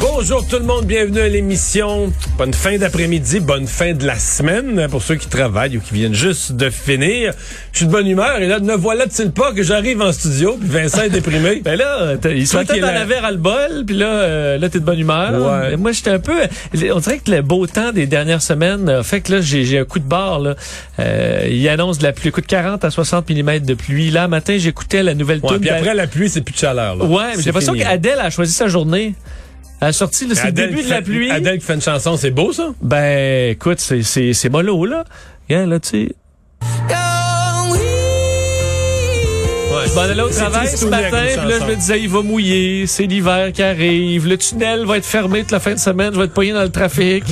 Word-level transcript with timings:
Bonjour 0.00 0.46
tout 0.46 0.58
le 0.58 0.64
monde, 0.64 0.84
bienvenue 0.84 1.18
à 1.18 1.28
l'émission. 1.28 2.12
Bonne 2.36 2.54
fin 2.54 2.78
d'après-midi, 2.78 3.40
bonne 3.40 3.66
fin 3.66 3.94
de 3.94 4.06
la 4.06 4.16
semaine 4.16 4.86
pour 4.88 5.02
ceux 5.02 5.16
qui 5.16 5.26
travaillent 5.26 5.76
ou 5.76 5.80
qui 5.80 5.92
viennent 5.94 6.14
juste 6.14 6.52
de 6.52 6.70
finir. 6.70 7.32
Je 7.72 7.78
suis 7.78 7.86
de 7.86 7.90
bonne 7.90 8.06
humeur 8.06 8.40
et 8.40 8.46
là, 8.46 8.60
ne 8.60 8.74
voilà-t-il 8.74 9.32
pas 9.32 9.52
que 9.52 9.64
j'arrive 9.64 10.00
en 10.00 10.12
studio 10.12 10.56
puis 10.56 10.68
Vincent 10.68 11.02
est 11.02 11.10
déprimé? 11.10 11.62
Ben 11.64 11.76
là, 11.76 12.14
il 12.30 12.46
soit 12.46 12.62
la 12.68 12.92
là. 12.92 13.04
verre 13.04 13.24
à 13.24 13.32
le 13.32 13.38
bol, 13.38 13.84
puis 13.86 13.96
là, 13.96 14.06
euh, 14.06 14.58
là 14.58 14.68
t'es 14.68 14.78
de 14.78 14.84
bonne 14.84 15.00
humeur. 15.00 15.32
Ouais. 15.32 15.76
Moi, 15.76 15.90
j'étais 15.90 16.10
un 16.10 16.20
peu... 16.20 16.36
On 16.94 17.00
dirait 17.00 17.18
que 17.18 17.30
le 17.32 17.42
beau 17.42 17.66
temps 17.66 17.90
des 17.92 18.06
dernières 18.06 18.42
semaines 18.42 18.88
a 18.88 19.02
fait 19.02 19.20
que 19.20 19.32
là, 19.32 19.40
j'ai 19.40 19.78
un 19.78 19.84
coup 19.84 19.98
de 19.98 20.08
barre. 20.08 20.38
Là. 20.38 20.54
Euh, 21.00 21.48
il 21.50 21.68
annonce 21.68 21.98
de 21.98 22.04
la 22.04 22.12
pluie, 22.12 22.28
écoute 22.28 22.46
40 22.46 22.84
à 22.84 22.90
60 22.90 23.28
mm 23.28 23.58
de 23.60 23.74
pluie. 23.74 24.10
Là, 24.10 24.28
matin, 24.28 24.56
j'écoutais 24.58 25.02
la 25.02 25.14
nouvelle 25.14 25.40
Ouais, 25.42 25.50
tune 25.54 25.60
puis 25.60 25.70
après 25.70 25.94
la 25.94 26.06
pluie, 26.06 26.28
c'est 26.28 26.42
plus 26.42 26.54
de 26.54 26.58
chaleur. 26.58 26.96
Là. 26.96 27.04
Ouais, 27.04 27.32
j'ai 27.38 27.46
l'impression 27.46 27.74
qu'Adèle 27.74 28.20
a 28.20 28.30
choisi 28.30 28.52
sa 28.52 28.68
journée. 28.68 29.14
Elle 29.80 29.88
a 29.88 29.92
sorti, 29.92 30.26
là, 30.26 30.34
c'est 30.34 30.46
le 30.46 30.52
début 30.52 30.82
de 30.82 30.90
la 30.90 31.02
pluie. 31.02 31.30
Adèle 31.30 31.58
qui 31.58 31.64
fait 31.64 31.74
une 31.74 31.80
chanson, 31.82 32.16
c'est 32.16 32.30
beau 32.32 32.52
ça? 32.52 32.70
Ben, 32.82 33.50
écoute, 33.52 33.78
c'est- 33.80 34.02
c'est 34.02 34.32
c'est 34.32 34.48
mollo, 34.48 34.84
là. 34.86 35.04
Regarde, 35.48 35.70
là, 35.70 35.78
tu 35.80 35.88
sais... 36.06 36.08
Je 39.86 39.94
m'en 39.94 40.02
allais 40.02 40.20
au 40.22 40.28
travail 40.28 40.68
ce 40.68 40.84
matin, 40.86 41.24
puis 41.38 41.48
là, 41.48 41.58
je 41.60 41.64
me 41.64 41.74
disais, 41.74 42.00
il 42.00 42.08
va 42.08 42.20
mouiller, 42.22 42.86
c'est 42.86 43.04
l'hiver 43.04 43.52
qui 43.52 43.62
arrive, 43.62 44.26
le 44.26 44.36
tunnel 44.36 44.84
va 44.84 44.98
être 44.98 45.04
fermé 45.06 45.40
toute 45.42 45.52
la 45.52 45.60
fin 45.60 45.72
de 45.72 45.78
semaine, 45.78 46.12
je 46.12 46.18
vais 46.18 46.26
être 46.26 46.34
pogné 46.34 46.52
dans 46.52 46.62
le 46.62 46.68
trafic. 46.70 47.24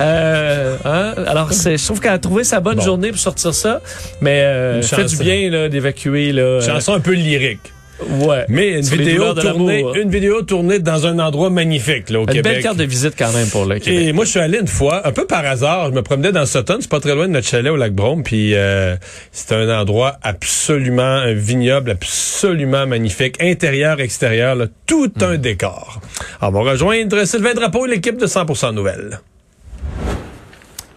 Euh, 0.00 0.76
hein? 0.84 1.14
Alors, 1.26 1.52
c'est, 1.52 1.78
je 1.78 1.84
trouve 1.84 2.00
qu'elle 2.00 2.12
a 2.12 2.18
trouvé 2.18 2.44
sa 2.44 2.60
bonne 2.60 2.76
Bon. 2.76 2.82
journée 2.82 3.10
pour 3.10 3.18
sortir 3.20 3.54
ça, 3.54 3.80
mais 4.20 4.40
euh, 4.42 4.82
ça 4.82 4.96
fait 4.96 5.04
du 5.04 5.16
bien 5.16 5.48
là, 5.50 5.68
d'évacuer. 5.68 6.32
Là, 6.32 6.60
Chanson 6.60 6.92
un 6.94 7.00
peu 7.00 7.12
lyrique. 7.12 7.72
Ouais. 8.10 8.44
Mais 8.48 8.78
une 8.78 8.80
vidéo 8.80 9.34
tournée, 9.34 9.82
l'amour. 9.82 9.96
une 9.96 10.10
vidéo 10.10 10.42
tournée 10.42 10.78
dans 10.78 11.06
un 11.06 11.18
endroit 11.18 11.50
magnifique 11.50 12.10
là, 12.10 12.20
au 12.20 12.22
Une 12.22 12.28
Québec. 12.28 12.52
belle 12.54 12.62
carte 12.62 12.76
de 12.76 12.84
visite 12.84 13.14
quand 13.18 13.32
même 13.32 13.48
pour 13.48 13.64
le 13.64 13.78
Québec. 13.78 14.08
Et 14.08 14.12
moi, 14.12 14.24
je 14.24 14.30
suis 14.30 14.40
allé 14.40 14.58
une 14.58 14.66
fois, 14.68 15.06
un 15.06 15.12
peu 15.12 15.26
par 15.26 15.44
hasard, 15.44 15.86
je 15.86 15.92
me 15.92 16.02
promenais 16.02 16.32
dans 16.32 16.46
Sutton, 16.46 16.78
c'est 16.80 16.90
pas 16.90 17.00
très 17.00 17.14
loin 17.14 17.26
de 17.26 17.32
notre 17.32 17.46
chalet 17.46 17.70
au 17.72 17.76
lac 17.76 17.92
Brome, 17.92 18.22
puis 18.22 18.54
euh, 18.54 18.96
c'était 19.32 19.54
un 19.54 19.80
endroit 19.80 20.16
absolument, 20.22 21.02
un 21.02 21.34
vignoble 21.34 21.90
absolument 21.90 22.86
magnifique, 22.86 23.42
intérieur, 23.42 24.00
extérieur, 24.00 24.54
là, 24.54 24.66
tout 24.86 25.12
un 25.20 25.36
décor. 25.36 26.00
Alors, 26.40 26.54
on 26.60 26.64
va 26.64 26.70
rejoindre 26.72 27.24
Sylvain 27.24 27.54
Drapeau 27.54 27.86
et 27.86 27.90
l'équipe 27.90 28.16
de 28.16 28.26
100% 28.26 28.74
Nouvelles. 28.74 29.20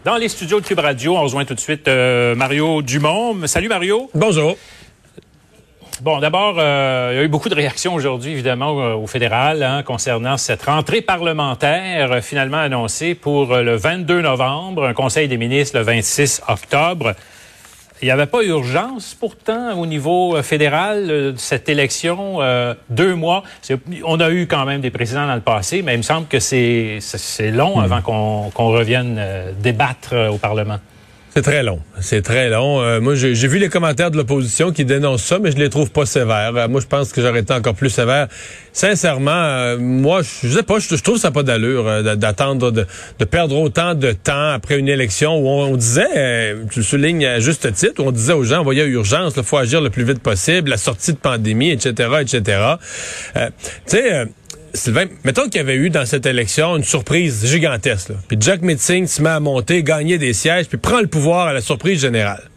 Dans 0.03 0.17
les 0.17 0.29
studios 0.29 0.59
de 0.59 0.65
Cube 0.65 0.77
Radio, 0.79 1.17
on 1.17 1.21
rejoint 1.21 1.45
tout 1.45 1.55
de 1.55 1.59
suite 1.59 1.87
euh, 1.87 2.35
Mario 2.35 2.83
Dumont. 2.83 3.35
Salut 3.47 3.69
Mario. 3.69 4.09
Bonjour. 4.13 4.55
Bon, 6.01 6.19
d'abord, 6.19 6.55
euh, 6.57 7.11
il 7.13 7.17
y 7.17 7.19
a 7.19 7.23
eu 7.23 7.29
beaucoup 7.29 7.47
de 7.47 7.55
réactions 7.55 7.93
aujourd'hui, 7.93 8.33
évidemment, 8.33 8.79
euh, 8.81 8.95
au 8.95 9.07
fédéral 9.07 9.63
hein, 9.63 9.81
concernant 9.81 10.35
cette 10.35 10.63
rentrée 10.63 11.01
parlementaire 11.01 12.11
euh, 12.11 12.21
finalement 12.21 12.57
annoncée 12.57 13.15
pour 13.15 13.53
euh, 13.53 13.63
le 13.63 13.77
22 13.77 14.21
novembre, 14.21 14.85
un 14.85 14.93
conseil 14.93 15.29
des 15.29 15.37
ministres 15.37 15.77
le 15.77 15.83
26 15.85 16.41
octobre. 16.49 17.15
Il 18.01 18.05
n'y 18.05 18.11
avait 18.11 18.25
pas 18.25 18.43
urgence 18.43 19.15
pourtant 19.17 19.79
au 19.79 19.85
niveau 19.85 20.35
euh, 20.35 20.43
fédéral 20.43 21.09
euh, 21.09 21.31
de 21.31 21.37
cette 21.37 21.69
élection, 21.69 22.41
euh, 22.41 22.73
deux 22.89 23.15
mois. 23.15 23.43
On 24.03 24.19
a 24.19 24.31
eu 24.31 24.47
quand 24.47 24.65
même 24.65 24.81
des 24.81 24.91
présidents 24.91 25.27
dans 25.27 25.35
le 25.35 25.41
passé, 25.41 25.81
mais 25.81 25.93
il 25.93 25.99
me 25.99 26.03
semble 26.03 26.27
que 26.27 26.39
c'est 26.39 26.99
long 27.51 27.79
avant 27.79 28.01
qu'on 28.01 28.49
revienne 28.71 29.15
euh, 29.17 29.53
débattre 29.57 30.09
euh, 30.11 30.29
au 30.29 30.37
Parlement. 30.37 30.79
C'est 31.35 31.41
très 31.41 31.63
long. 31.63 31.81
C'est 31.99 32.21
très 32.21 32.49
long. 32.49 32.81
Euh, 32.81 33.01
moi, 33.01 33.13
j'ai 33.15 33.47
vu 33.49 33.57
les 33.57 33.67
commentaires 33.67 34.09
de 34.09 34.15
l'opposition 34.15 34.71
qui 34.71 34.85
dénoncent 34.85 35.25
ça, 35.25 35.37
mais 35.37 35.51
je 35.51 35.57
les 35.57 35.69
trouve 35.69 35.91
pas 35.91 36.05
sévères. 36.05 36.53
Euh, 36.55 36.69
moi, 36.69 36.79
je 36.79 36.87
pense 36.87 37.11
que 37.11 37.21
j'aurais 37.21 37.41
été 37.41 37.53
encore 37.53 37.75
plus 37.75 37.89
sévère. 37.89 38.29
Sincèrement, 38.71 39.31
euh, 39.31 39.77
moi, 39.77 40.21
je 40.21 40.47
sais 40.47 40.63
pas, 40.63 40.79
je, 40.79 40.95
trouve 40.95 41.17
ça 41.17 41.31
pas 41.31 41.43
d'allure 41.43 41.89
euh, 41.89 42.03
d'a- 42.03 42.15
d'attendre, 42.15 42.71
de, 42.71 42.87
de 43.19 43.25
perdre 43.25 43.57
autant 43.59 43.95
de 43.95 44.13
temps 44.13 44.51
après 44.53 44.79
une 44.79 44.87
élection 44.87 45.37
où 45.37 45.49
on, 45.49 45.73
on 45.73 45.75
disait, 45.75 46.07
euh, 46.15 46.63
tu 46.71 46.79
le 46.79 46.85
soulignes 46.85 47.25
à 47.25 47.41
juste 47.41 47.69
titre, 47.73 48.01
où 48.01 48.07
on 48.07 48.11
disait 48.13 48.31
aux 48.31 48.45
gens, 48.45 48.63
voyez, 48.63 48.85
urgence, 48.85 49.33
il 49.35 49.43
faut 49.43 49.57
agir 49.57 49.81
le 49.81 49.89
plus 49.89 50.05
vite 50.05 50.19
possible, 50.19 50.69
la 50.69 50.77
sortie 50.77 51.11
de 51.11 51.17
pandémie, 51.17 51.71
etc., 51.71 52.11
etc. 52.21 52.41
Euh, 53.35 53.49
tu 53.85 53.97
sais... 53.97 54.25
Sylvain, 54.75 55.05
mettons 55.23 55.43
qu'il 55.45 55.55
y 55.55 55.59
avait 55.59 55.75
eu 55.75 55.89
dans 55.89 56.05
cette 56.05 56.25
élection 56.25 56.77
une 56.77 56.83
surprise 56.83 57.45
gigantesque. 57.45 58.09
là. 58.09 58.15
Puis 58.27 58.37
Jack 58.39 58.61
Metzing 58.61 59.07
se 59.07 59.21
met 59.21 59.29
à 59.29 59.39
monter, 59.39 59.83
gagner 59.83 60.17
des 60.17 60.33
sièges, 60.33 60.67
puis 60.67 60.77
prend 60.77 61.01
le 61.01 61.07
pouvoir 61.07 61.47
à 61.47 61.53
la 61.53 61.61
surprise 61.61 62.01
générale. 62.01 62.49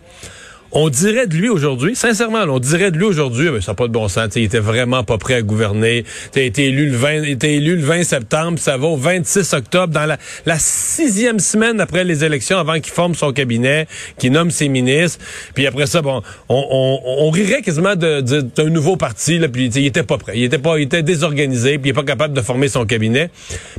On 0.72 0.90
dirait 0.90 1.26
de 1.26 1.34
lui 1.34 1.48
aujourd'hui, 1.48 1.96
sincèrement, 1.96 2.42
on 2.46 2.58
dirait 2.58 2.90
de 2.90 2.98
lui 2.98 3.06
aujourd'hui, 3.06 3.48
mais 3.50 3.62
ça 3.62 3.72
n'a 3.72 3.74
pas 3.76 3.86
de 3.86 3.92
bon 3.92 4.06
sens. 4.08 4.32
Il 4.36 4.42
était 4.42 4.58
vraiment 4.58 5.02
pas 5.02 5.16
prêt 5.16 5.34
à 5.34 5.42
gouverner. 5.42 6.04
Il 6.36 6.42
a 6.42 6.44
été 6.44 6.66
élu 6.66 6.90
le 6.90 6.96
20, 6.96 7.12
il 7.14 7.24
a 7.24 7.28
été 7.28 7.54
élu 7.54 7.76
le 7.76 7.82
20 7.82 8.04
septembre, 8.04 8.58
ça 8.58 8.76
va 8.76 8.86
au 8.86 8.96
26 8.96 9.54
octobre, 9.54 9.92
dans 9.94 10.04
la, 10.04 10.58
sixième 10.58 11.38
semaine 11.38 11.80
après 11.80 12.04
les 12.04 12.22
élections, 12.24 12.58
avant 12.58 12.74
qu'il 12.80 12.92
forme 12.92 13.14
son 13.14 13.32
cabinet, 13.32 13.86
qu'il 14.18 14.32
nomme 14.32 14.50
ses 14.50 14.68
ministres. 14.68 15.18
Puis 15.54 15.66
après 15.66 15.86
ça, 15.86 16.02
bon, 16.02 16.22
on, 16.48 17.00
on, 17.04 17.30
rirait 17.30 17.62
quasiment 17.62 17.96
de- 17.96 18.20
de- 18.20 18.40
d'un 18.40 18.68
nouveau 18.68 18.96
parti, 18.96 19.38
là, 19.38 19.48
puis 19.48 19.66
il 19.66 19.86
était 19.86 20.02
pas 20.02 20.18
prêt. 20.18 20.32
Il 20.36 20.44
était 20.44 20.58
pas, 20.58 20.78
il 20.78 20.82
était 20.82 21.02
désorganisé, 21.02 21.78
puis 21.78 21.88
il 21.88 21.90
est 21.90 21.94
pas 21.94 22.02
capable 22.02 22.34
de 22.34 22.42
former 22.42 22.68
son 22.68 22.84
cabinet. 22.84 23.30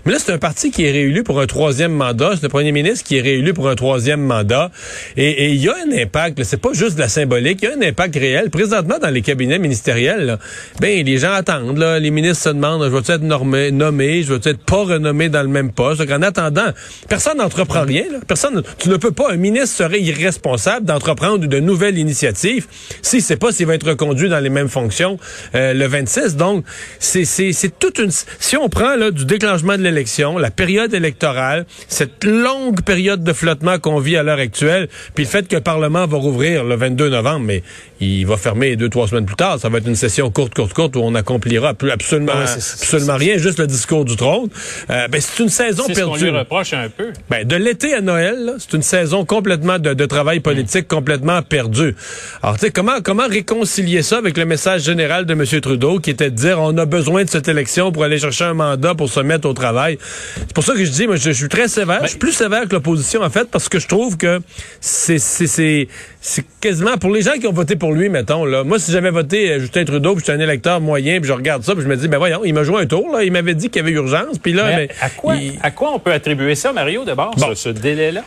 Mais 0.06 0.14
là, 0.14 0.18
c'est 0.20 0.32
un 0.32 0.38
parti 0.40 0.72
qui 0.72 0.86
est 0.86 0.92
réélu 0.92 1.24
pour 1.24 1.40
un 1.40 1.46
troisième 1.46 1.92
mandat. 1.92 2.32
C'est 2.36 2.44
le 2.44 2.50
premier 2.50 2.72
ministre 2.72 3.06
qui 3.06 3.18
est 3.18 3.22
réélu 3.22 3.54
pour 3.54 3.70
un 3.70 3.76
troisième 3.76 4.22
mandat. 4.22 4.72
Et 5.18 5.50
il 5.52 5.62
y 5.62 5.70
a 5.70 5.76
un 5.86 5.92
impact. 6.02 6.44
C'est 6.44 6.58
pas 6.58 6.74
juste 6.80 6.96
de 6.96 7.02
la 7.02 7.10
symbolique. 7.10 7.60
Il 7.62 7.70
y 7.70 7.72
a 7.72 7.76
un 7.76 7.82
impact 7.82 8.16
réel. 8.16 8.50
Présentement, 8.50 8.98
dans 9.00 9.10
les 9.10 9.22
cabinets 9.22 9.60
ministériels, 9.60 10.26
là, 10.26 10.40
ben 10.80 11.06
les 11.06 11.18
gens 11.18 11.34
attendent. 11.34 11.78
Là. 11.78 12.00
Les 12.00 12.10
ministres 12.10 12.44
se 12.44 12.50
demandent, 12.50 12.84
je 12.84 12.90
veux 12.90 13.00
être 13.00 13.22
nommé, 13.22 13.72
nommé, 13.72 14.24
je 14.24 14.34
veux 14.34 14.40
être 14.44 14.64
pas 14.64 14.84
renommé 14.84 15.28
dans 15.28 15.42
le 15.42 15.50
même 15.50 15.72
poste? 15.74 16.00
Donc, 16.00 16.12
en 16.12 16.22
attendant, 16.22 16.72
personne 17.10 17.38
n'entreprend 17.38 17.82
rien. 17.82 18.06
Là. 18.10 18.20
Personne, 18.26 18.64
tu 18.78 18.88
ne 18.88 18.96
peux 18.96 19.12
pas. 19.12 19.34
Un 19.34 19.36
ministre 19.36 19.76
serait 19.76 20.00
irresponsable 20.00 20.86
d'entreprendre 20.86 21.46
de 21.46 21.60
nouvelles 21.60 21.98
initiatives 21.98 22.68
s'il 23.02 23.22
sait 23.22 23.36
pas 23.36 23.52
s'il 23.52 23.66
va 23.66 23.76
être 23.76 23.88
reconduit 23.88 24.30
dans 24.30 24.40
les 24.40 24.50
mêmes 24.50 24.70
fonctions 24.70 25.18
euh, 25.56 25.74
le 25.74 25.86
26. 25.86 26.38
Donc, 26.38 26.64
c'est 27.00 27.78
toute 27.78 28.00
une. 28.00 28.12
Si 28.40 28.56
on 28.56 28.70
prend 28.70 28.96
là 28.96 29.12
du 29.12 29.26
déclenchement 29.26 29.78
de 29.78 29.84
l'élection, 29.84 30.38
la 30.38 30.52
période 30.52 30.94
électorale, 30.94 31.66
cette 31.90 32.24
longue 32.24 32.82
période 32.84 33.24
de 33.24 33.34
flottement 33.34 33.80
qu'on 33.80 34.00
vit 34.00 34.16
à 34.16 34.24
l'heure 34.24 34.40
actuelle, 34.40 34.88
puis 35.16 35.26
le 35.26 35.30
fait 35.30 35.48
que 35.48 35.56
le 35.56 35.62
Parlement 35.62 36.08
va 36.08 36.18
rouvrir 36.18 36.64
le 36.70 36.76
22 36.76 37.10
novembre, 37.10 37.42
mais 37.46 37.64
il 38.00 38.26
va 38.26 38.38
fermer 38.38 38.76
deux 38.78 38.88
trois 38.90 39.08
semaines 39.08 39.26
plus 39.26 39.36
tard. 39.36 39.60
Ça 39.60 39.68
va 39.70 39.80
être 39.80 39.88
une 39.88 39.96
session 39.96 40.30
courte, 40.32 40.54
courte, 40.54 40.74
courte 40.74 40.96
où 40.96 41.00
on 41.04 41.16
accomplira 41.16 41.74
plus- 41.74 41.92
absolument, 41.92 42.32
Ouais, 42.34 42.44
absolument 42.44 43.18
rien, 43.18 43.38
juste 43.38 43.60
le 43.60 43.68
discours 43.68 44.06
du 44.06 44.16
trône. 44.16 44.50
Euh, 44.90 45.08
ben 45.10 45.20
c'est 45.20 45.44
une 45.44 45.50
saison 45.50 45.84
C'est 45.88 45.96
ce 45.96 46.02
qu'on 46.02 46.12
perdue. 46.12 46.26
lui 46.32 46.38
reproche 46.38 46.74
un 46.74 46.88
peu. 46.90 47.12
Ben, 47.30 47.46
de 47.46 47.56
l'été 47.56 47.94
à 47.94 48.02
Noël, 48.02 48.54
c'est 48.60 48.74
une 48.74 48.82
saison 48.84 49.26
complètement 49.26 49.80
de, 49.80 49.94
de 49.94 50.06
travail 50.06 50.40
politique 50.40 50.88
complètement 50.88 51.42
perdue. 51.42 51.96
Alors, 52.42 52.58
tu 52.58 52.66
sais, 52.68 52.72
comment, 52.72 53.02
comment 53.04 53.28
réconcilier 53.28 54.02
ça 54.04 54.18
avec 54.18 54.38
le 54.38 54.46
message 54.46 54.84
général 54.84 55.26
de 55.26 55.34
M. 55.34 55.44
Trudeau 55.62 56.00
qui 56.00 56.12
était 56.12 56.30
de 56.30 56.36
dire 56.36 56.60
on 56.62 56.78
a 56.78 56.86
besoin 56.86 57.24
de 57.26 57.30
cette 57.30 57.48
élection 57.48 57.92
pour 57.92 58.04
aller 58.04 58.20
chercher 58.20 58.46
un 58.46 58.54
mandat 58.54 58.96
pour 58.96 59.10
se 59.10 59.20
mettre 59.20 59.48
au 59.48 59.54
travail? 59.54 59.98
C'est 60.38 60.54
pour 60.54 60.64
ça 60.64 60.74
que 60.74 60.86
je 60.86 60.92
dis, 60.92 61.08
moi, 61.08 61.16
je, 61.16 61.24
je 61.32 61.32
suis 61.32 61.50
très 61.50 61.68
sévère. 61.68 62.02
je 62.04 62.10
suis 62.10 62.18
plus 62.20 62.32
sévère 62.32 62.68
que 62.68 62.74
l'opposition, 62.76 63.22
en 63.22 63.30
fait, 63.30 63.50
parce 63.50 63.68
que 63.70 63.80
je 63.80 63.88
trouve 63.88 64.18
que 64.18 64.40
c'est, 64.80 65.18
c'est, 65.20 65.48
c'est, 65.48 65.88
c'est 66.22 66.46
quasiment 66.62 66.98
pour 66.98 67.12
les 67.12 67.22
gens 67.22 67.34
qui 67.40 67.48
ont 67.48 67.54
voté 67.54 67.76
pour 67.76 67.92
lui, 67.94 68.10
mettons, 68.10 68.46
là. 68.46 68.64
Moi, 68.64 68.80
si 68.80 68.92
j'avais 68.92 69.12
voté 69.12 69.52
euh, 69.52 69.60
Justin 69.60 69.86
Trudeau, 69.86 70.16
puis 70.16 70.24
j'étais 70.26 70.38
un 70.38 70.44
électeur 70.44 70.82
moyen, 70.82 71.20
puis 71.20 71.28
je 71.28 71.34
regarde 71.34 71.64
ça, 71.64 71.74
puis 71.74 71.84
je 71.84 71.88
me 71.88 71.96
dis, 71.96 72.08
ben 72.08 72.18
voyons, 72.18 72.42
il 72.44 72.54
m'a 72.54 72.64
joué 72.64 72.82
un 72.82 72.86
tour, 72.86 73.12
là. 73.12 73.24
Il 73.24 73.32
m'avait 73.32 73.56
dit 73.56 73.70
qu'il 73.70 73.82
y 73.82 73.86
avait 73.86 73.94
urgence, 73.96 74.38
puis 74.40 74.54
là, 74.54 74.66
Mais 74.68 74.88
ben, 74.88 74.96
à, 75.02 75.10
quoi, 75.10 75.36
il- 75.36 75.60
à 75.62 75.72
quoi 75.72 75.92
on 75.94 76.00
peut 76.00 76.12
attribuer 76.12 76.56
ça, 76.56 76.74
Mario, 76.74 77.04
d'abord, 77.06 77.36
Bon. 77.38 77.50
ce, 77.50 77.56
ce 77.56 77.70
délai-là? 77.70 78.24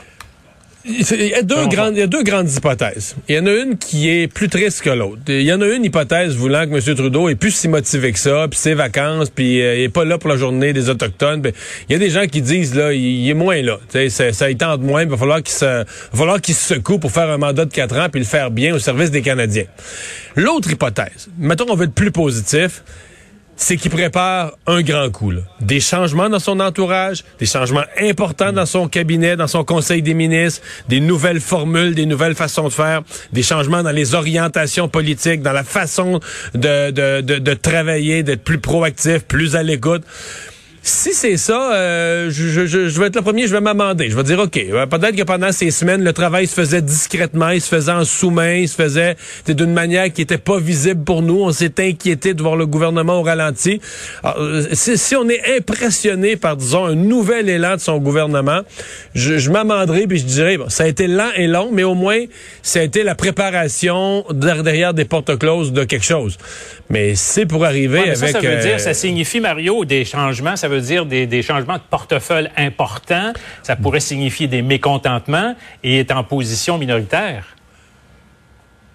Il 0.85 1.27
y, 1.29 1.35
a 1.35 1.43
deux 1.43 1.69
grandes, 1.69 1.95
il 1.95 2.01
y 2.01 2.03
a 2.03 2.09
deux 2.09 2.25
grandes 2.25 2.51
hypothèses. 2.51 3.15
Il 3.29 3.37
y 3.37 3.39
en 3.39 3.47
a 3.47 3.53
une 3.53 3.79
qui 3.79 4.09
est 4.09 4.27
plus 4.27 4.49
triste 4.49 4.83
que 4.83 4.91
l'autre. 4.91 5.21
Il 5.29 5.43
y 5.43 5.53
en 5.53 5.61
a 5.61 5.69
une 5.69 5.85
hypothèse 5.85 6.35
voulant 6.35 6.67
que 6.67 6.75
M. 6.75 6.97
Trudeau 6.97 7.29
est 7.29 7.37
plus 7.37 7.53
si 7.53 7.69
motivé 7.69 8.13
que 8.13 8.19
ça, 8.19 8.49
puis 8.51 8.59
ses 8.59 8.75
vacances, 8.75 9.31
puis 9.31 9.63
euh, 9.63 9.77
il 9.77 9.83
est 9.83 9.89
pas 9.89 10.05
là 10.05 10.19
pour 10.19 10.29
la 10.29 10.37
journée 10.37 10.73
des 10.73 10.89
Autochtones. 10.89 11.43
Il 11.89 11.93
y 11.93 11.95
a 11.95 11.99
des 11.99 12.11
gens 12.11 12.27
qui 12.27 12.43
disent, 12.43 12.75
là, 12.75 12.93
il, 12.93 13.29
est 13.29 13.35
moins 13.35 13.63
là. 13.63 13.79
Ça, 14.09 14.33
ça 14.33 14.51
y 14.51 14.57
tente 14.57 14.81
moins, 14.81 15.03
il 15.03 15.09
va 15.09 15.17
falloir 15.17 15.41
qu'il 15.41 15.55
se, 15.55 15.65
va 15.65 15.85
falloir 16.13 16.41
qu'il 16.41 16.55
se 16.55 16.75
secoue 16.75 16.99
pour 16.99 17.13
faire 17.13 17.31
un 17.31 17.39
mandat 17.39 17.65
de 17.65 17.73
quatre 17.73 17.97
ans, 17.97 18.09
puis 18.11 18.21
le 18.21 18.27
faire 18.27 18.51
bien 18.51 18.75
au 18.75 18.81
service 18.81 19.13
des 19.13 19.23
Canadiens. 19.23 19.67
L'autre 20.35 20.71
hypothèse, 20.73 21.29
mettons 21.39 21.67
on 21.69 21.77
veut 21.77 21.85
être 21.85 21.95
plus 21.95 22.11
positif, 22.11 22.83
c'est 23.63 23.77
qu'il 23.77 23.91
prépare 23.91 24.53
un 24.67 24.83
grand 24.83 25.11
coup. 25.11 25.31
Là. 25.31 25.43
Des 25.61 25.81
changements 25.81 26.29
dans 26.29 26.41
son 26.41 26.59
entourage, 26.61 27.25
des 27.39 27.47
changements 27.47 27.85
importants 28.01 28.53
dans 28.53 28.67
son 28.67 28.89
cabinet, 28.89 29.37
dans 29.37 29.47
son 29.47 29.65
conseil 29.65 30.03
des 30.03 30.15
ministres, 30.15 30.63
des 30.89 31.01
nouvelles 31.01 31.41
formules, 31.41 31.95
des 31.95 32.07
nouvelles 32.07 32.35
façons 32.35 32.65
de 32.65 32.73
faire, 32.73 33.03
des 33.33 33.43
changements 33.43 33.83
dans 33.83 33.93
les 33.93 34.15
orientations 34.15 34.89
politiques, 34.89 35.43
dans 35.43 35.53
la 35.53 35.65
façon 35.65 36.19
de, 36.55 36.91
de, 36.91 37.21
de, 37.21 37.39
de 37.39 37.55
travailler, 37.55 38.23
d'être 38.23 38.43
plus 38.43 38.59
proactif, 38.59 39.21
plus 39.21 39.55
à 39.55 39.63
l'écoute 39.63 40.03
si 40.85 41.15
c'est 41.15 41.37
ça, 41.37 41.75
euh, 41.75 42.29
je, 42.31 42.49
je, 42.49 42.67
je, 42.67 43.01
vais 43.01 43.07
être 43.07 43.15
le 43.15 43.23
premier, 43.23 43.47
je 43.47 43.53
vais 43.53 43.61
m'amender. 43.61 44.11
Je 44.11 44.17
vais 44.17 44.25
dire, 44.25 44.41
OK, 44.41 44.57
euh, 44.57 44.87
peut-être 44.87 45.15
que 45.15 45.23
pendant 45.23 45.53
ces 45.53 45.71
semaines, 45.71 46.03
le 46.03 46.13
travail 46.13 46.49
se 46.49 46.55
faisait 46.55 46.83
discrètement, 46.83 47.51
il 47.51 47.61
se 47.61 47.69
faisait 47.69 47.93
en 47.93 48.05
sous-main, 48.05 48.55
il 48.55 48.69
se 48.69 48.75
faisait 48.75 49.17
d'une 49.47 49.73
manière 49.73 50.13
qui 50.13 50.23
était 50.23 50.39
pas 50.39 50.59
visible 50.59 51.05
pour 51.05 51.23
nous. 51.23 51.41
On 51.43 51.53
s'est 51.53 51.75
inquiété 51.79 52.35
de 52.35 52.43
voir 52.43 52.57
le 52.57 52.67
gouvernement 52.67 53.21
au 53.21 53.23
ralenti. 53.23 53.81
Alors, 54.25 54.41
euh, 54.41 54.67
si, 54.73 54.99
si, 54.99 55.15
on 55.15 55.29
est 55.29 55.57
impressionné 55.57 56.35
par, 56.35 56.57
disons, 56.57 56.87
un 56.87 56.97
nouvel 56.97 57.49
élan 57.49 57.77
de 57.77 57.81
son 57.81 57.99
gouvernement, 57.99 58.63
je, 59.15 59.39
je 59.39 59.51
m'amenderai 59.51 60.09
puis 60.09 60.19
je 60.19 60.25
dirais, 60.25 60.57
bon, 60.57 60.69
ça 60.69 60.85
a 60.85 60.89
été 60.89 61.07
lent 61.07 61.31
et 61.37 61.47
long, 61.47 61.71
mais 61.73 61.85
au 61.85 61.95
moins, 61.95 62.25
ça 62.63 62.81
a 62.81 62.83
été 62.83 63.05
la 63.05 63.15
préparation 63.15 64.25
derrière 64.33 64.95
des 64.95 65.05
portes 65.05 65.39
closes 65.39 65.73
de 65.73 65.85
quelque 65.85 66.05
chose. 66.05 66.39
Mais 66.91 67.15
c'est 67.15 67.47
pour 67.47 67.65
arriver 67.65 68.01
ouais, 68.01 68.11
avec... 68.11 68.17
Ça, 68.17 68.29
ça 68.33 68.41
veut 68.41 68.61
dire, 68.61 68.81
ça 68.81 68.95
signifie, 68.95 69.39
Mario, 69.39 69.85
des 69.85 70.05
changements, 70.05 70.57
ça 70.57 70.69
veut 70.69 70.72
dire 70.81 71.07
des, 71.07 71.27
des, 71.27 71.43
changements 71.43 71.77
de 71.77 71.83
portefeuille 71.89 72.49
importants. 72.57 73.33
Ça 73.63 73.77
pourrait 73.77 74.01
signifier 74.01 74.47
des 74.47 74.63
mécontentements 74.63 75.55
et 75.83 76.01
est 76.01 76.11
en 76.11 76.25
position 76.25 76.79
minoritaire. 76.79 77.57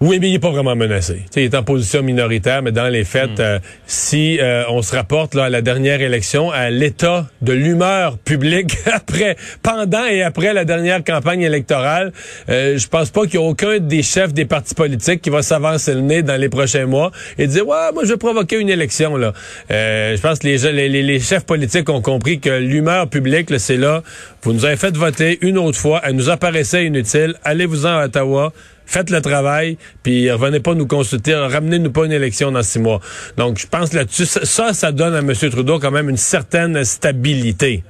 Oui, 0.00 0.18
mais 0.20 0.28
il 0.28 0.32
n'est 0.32 0.38
pas 0.38 0.50
vraiment 0.50 0.76
menacé. 0.76 1.24
T'sais, 1.28 1.42
il 1.42 1.44
est 1.46 1.56
en 1.56 1.64
position 1.64 2.02
minoritaire, 2.04 2.62
mais 2.62 2.70
dans 2.70 2.86
les 2.86 3.02
faits, 3.02 3.38
mm. 3.38 3.40
euh, 3.40 3.58
si 3.86 4.38
euh, 4.40 4.62
on 4.68 4.80
se 4.80 4.94
rapporte 4.94 5.34
là, 5.34 5.44
à 5.44 5.50
la 5.50 5.60
dernière 5.60 6.00
élection, 6.00 6.52
à 6.52 6.70
l'état 6.70 7.26
de 7.42 7.52
l'humeur 7.52 8.16
publique 8.18 8.76
après, 8.92 9.36
pendant 9.60 10.04
et 10.04 10.22
après 10.22 10.54
la 10.54 10.64
dernière 10.64 11.02
campagne 11.02 11.42
électorale, 11.42 12.12
euh, 12.48 12.78
je 12.78 12.86
pense 12.86 13.10
pas 13.10 13.22
qu'il 13.22 13.34
y 13.34 13.38
a 13.38 13.46
aucun 13.46 13.78
des 13.78 14.04
chefs 14.04 14.32
des 14.32 14.44
partis 14.44 14.76
politiques 14.76 15.20
qui 15.20 15.30
va 15.30 15.42
s'avancer 15.42 15.94
le 15.94 16.00
nez 16.00 16.22
dans 16.22 16.40
les 16.40 16.48
prochains 16.48 16.86
mois 16.86 17.10
et 17.36 17.48
dire 17.48 17.66
ouais, 17.66 17.92
moi 17.92 18.04
je 18.04 18.10
vais 18.10 18.18
provoquer 18.18 18.60
une 18.60 18.70
élection 18.70 19.16
là. 19.16 19.32
Euh, 19.72 20.16
je 20.16 20.20
pense 20.20 20.38
que 20.38 20.46
les, 20.46 20.88
les, 20.88 21.02
les, 21.02 21.20
chefs 21.20 21.44
politiques 21.44 21.88
ont 21.88 22.02
compris 22.02 22.38
que 22.38 22.50
l'humeur 22.50 23.08
publique, 23.08 23.48
c'est 23.58 23.76
là. 23.76 24.04
Vous 24.42 24.52
nous 24.52 24.64
avez 24.64 24.76
fait 24.76 24.96
voter 24.96 25.38
une 25.40 25.58
autre 25.58 25.78
fois, 25.78 26.00
elle 26.04 26.14
nous 26.14 26.30
apparaissait 26.30 26.86
inutile. 26.86 27.34
Allez-vous-en 27.42 27.98
à 27.98 28.04
Ottawa 28.04 28.52
faites 28.88 29.10
le 29.10 29.20
travail, 29.20 29.76
puis 30.02 30.30
revenez 30.30 30.60
pas 30.60 30.74
nous 30.74 30.86
consulter, 30.86 31.34
ramenez-nous 31.34 31.92
pas 31.92 32.06
une 32.06 32.12
élection 32.12 32.50
dans 32.50 32.62
six 32.62 32.78
mois. 32.78 33.00
Donc, 33.36 33.58
je 33.58 33.66
pense 33.66 33.92
là-dessus, 33.92 34.26
ça, 34.26 34.72
ça 34.72 34.92
donne 34.92 35.14
à 35.14 35.18
M. 35.18 35.32
Trudeau 35.34 35.78
quand 35.78 35.90
même 35.90 36.08
une 36.08 36.16
certaine 36.16 36.82
stabilité. 36.84 37.84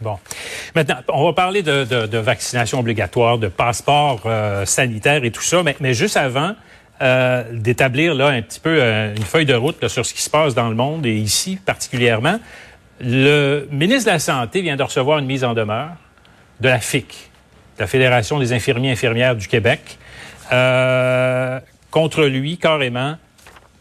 Bon. 0.00 0.18
Maintenant, 0.74 0.96
on 1.08 1.24
va 1.24 1.32
parler 1.32 1.62
de, 1.62 2.18
vaccination 2.18 2.78
obligatoire, 2.78 3.38
de 3.38 3.48
passeport 3.48 4.22
euh, 4.26 4.64
sanitaire 4.64 5.24
et 5.24 5.30
tout 5.30 5.42
ça, 5.42 5.62
mais, 5.62 5.94
juste 5.94 6.16
avant 6.16 6.54
euh, 7.02 7.44
d'établir 7.52 8.14
là 8.14 8.28
un 8.28 8.42
petit 8.42 8.60
peu 8.60 8.76
euh, 8.78 9.14
une 9.14 9.22
feuille 9.22 9.46
de 9.46 9.54
route 9.54 9.88
sur 9.88 10.04
ce 10.04 10.12
qui 10.12 10.22
se 10.22 10.30
passe 10.30 10.54
dans 10.54 10.68
le 10.68 10.74
monde 10.74 11.06
et 11.06 11.14
ici 11.14 11.58
particulièrement, 11.64 12.38
le 13.00 13.66
ministre 13.70 14.06
de 14.06 14.12
la 14.12 14.18
Santé 14.18 14.60
vient 14.60 14.76
de 14.76 14.82
recevoir 14.82 15.18
une 15.18 15.26
mise 15.26 15.44
en 15.44 15.54
demeure 15.54 15.92
de 16.60 16.68
la 16.68 16.78
FIC, 16.78 17.29
la 17.80 17.86
Fédération 17.86 18.38
des 18.38 18.52
infirmiers 18.52 18.90
et 18.90 18.92
infirmières 18.92 19.34
du 19.34 19.48
Québec, 19.48 19.98
euh, 20.52 21.58
contre 21.90 22.24
lui 22.24 22.58
carrément 22.58 23.16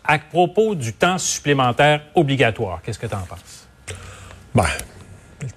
à 0.03 0.17
propos 0.17 0.73
du 0.73 0.93
temps 0.93 1.17
supplémentaire 1.17 2.01
obligatoire. 2.15 2.81
Qu'est-ce 2.81 2.97
que 2.97 3.05
tu 3.05 3.13
en 3.13 3.19
penses? 3.19 3.67
Ben, 4.55 4.65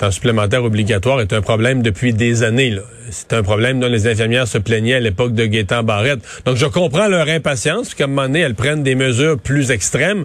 temps 0.03 0.11
supplémentaire 0.11 0.65
obligatoire 0.65 1.21
est 1.21 1.33
un 1.33 1.43
problème 1.43 1.81
depuis 1.81 2.13
des 2.13 2.43
années. 2.43 2.77
C'est 3.11 3.35
un 3.35 3.45
problème 3.45 3.79
dont 3.79 3.87
les 3.87 4.09
infirmières 4.09 4.49
se 4.49 4.59
plaignaient 4.59 4.95
à 4.95 5.01
l'époque 5.01 5.33
de 5.33 5.47
Gaétan 5.47 5.85
Barrette. 5.85 6.19
Donc, 6.45 6.57
je 6.57 6.67
comprends 6.67 7.07
leur 7.07 7.29
impatience, 7.29 7.95
qu'à 7.95 8.05
un 8.05 8.07
moment 8.09 8.23
donné, 8.23 8.41
elles 8.41 8.57
prennent 8.57 8.83
des 8.83 8.97
mesures 8.97 9.39
plus 9.39 9.71
extrêmes. 9.71 10.25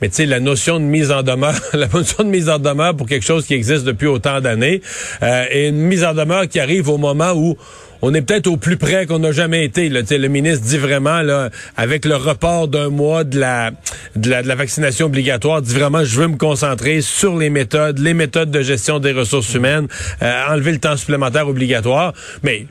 Mais 0.00 0.08
tu 0.08 0.14
sais, 0.14 0.26
la 0.26 0.40
notion 0.40 0.80
de 0.80 0.86
mise 0.86 1.12
en 1.12 1.22
demeure, 1.22 1.60
la 1.74 1.88
notion 1.88 2.24
de 2.24 2.30
mise 2.30 2.48
en 2.48 2.58
demeure 2.58 2.96
pour 2.96 3.06
quelque 3.06 3.26
chose 3.26 3.44
qui 3.44 3.52
existe 3.52 3.84
depuis 3.84 4.06
autant 4.06 4.40
d'années, 4.40 4.80
euh, 5.22 5.44
et 5.50 5.68
une 5.68 5.76
mise 5.76 6.04
en 6.04 6.14
demeure 6.14 6.48
qui 6.48 6.58
arrive 6.58 6.88
au 6.88 6.96
moment 6.96 7.32
où 7.34 7.58
on 8.02 8.14
est 8.14 8.22
peut-être 8.22 8.46
au 8.46 8.56
plus 8.56 8.76
près 8.76 9.06
qu'on 9.06 9.18
n'a 9.18 9.32
jamais 9.32 9.64
été. 9.64 9.88
Le 9.88 10.28
ministre 10.28 10.64
dit 10.64 10.78
vraiment, 10.78 11.22
là, 11.22 11.50
avec 11.76 12.04
le 12.04 12.16
report 12.16 12.68
d'un 12.68 12.90
mois 12.90 13.24
de 13.24 13.38
la, 13.38 13.72
de 14.16 14.30
la, 14.30 14.54
vaccination 14.54 15.06
obligatoire, 15.06 15.62
dit 15.62 15.74
vraiment, 15.74 16.04
je 16.04 16.20
veux 16.20 16.28
me 16.28 16.36
concentrer 16.36 17.00
sur 17.00 17.36
les 17.36 17.50
méthodes, 17.50 17.98
les 17.98 18.14
méthodes 18.14 18.50
de 18.50 18.62
gestion 18.62 18.98
des 18.98 19.12
ressources 19.12 19.52
humaines, 19.54 19.88
euh, 20.22 20.42
enlever 20.48 20.72
le 20.72 20.78
temps 20.78 20.96
supplémentaire 20.96 21.48
obligatoire. 21.48 22.12
Mais 22.42 22.66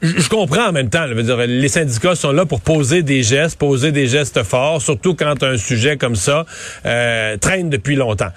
je, 0.00 0.28
comprends 0.28 0.68
en 0.68 0.72
même 0.72 0.90
temps. 0.90 1.06
Là, 1.06 1.20
dire, 1.22 1.36
les 1.36 1.68
syndicats 1.68 2.14
sont 2.14 2.32
là 2.32 2.46
pour 2.46 2.60
poser 2.60 3.02
des 3.02 3.22
gestes, 3.22 3.58
poser 3.58 3.92
des 3.92 4.06
gestes 4.06 4.42
forts, 4.42 4.80
surtout 4.80 5.14
quand 5.14 5.42
un 5.42 5.56
sujet 5.56 5.96
comme 5.96 6.16
ça 6.16 6.46
euh, 6.86 7.36
traîne 7.36 7.70
depuis 7.70 7.96
longtemps. 7.96 8.32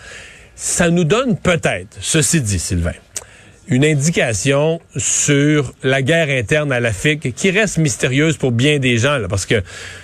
Ça 0.55 0.89
nous 0.89 1.03
donne 1.03 1.37
peut-être, 1.37 1.97
ceci 1.99 2.41
dit, 2.41 2.59
Sylvain, 2.59 2.93
une 3.71 3.85
indication 3.85 4.81
sur 4.97 5.73
la 5.81 6.01
guerre 6.01 6.29
interne 6.29 6.73
à 6.73 6.81
la 6.81 6.91
FIC 6.91 7.33
qui 7.33 7.51
reste 7.51 7.77
mystérieuse 7.77 8.35
pour 8.35 8.51
bien 8.51 8.79
des 8.79 8.97
gens, 8.97 9.17
là, 9.17 9.29
parce 9.29 9.45
que 9.45 9.55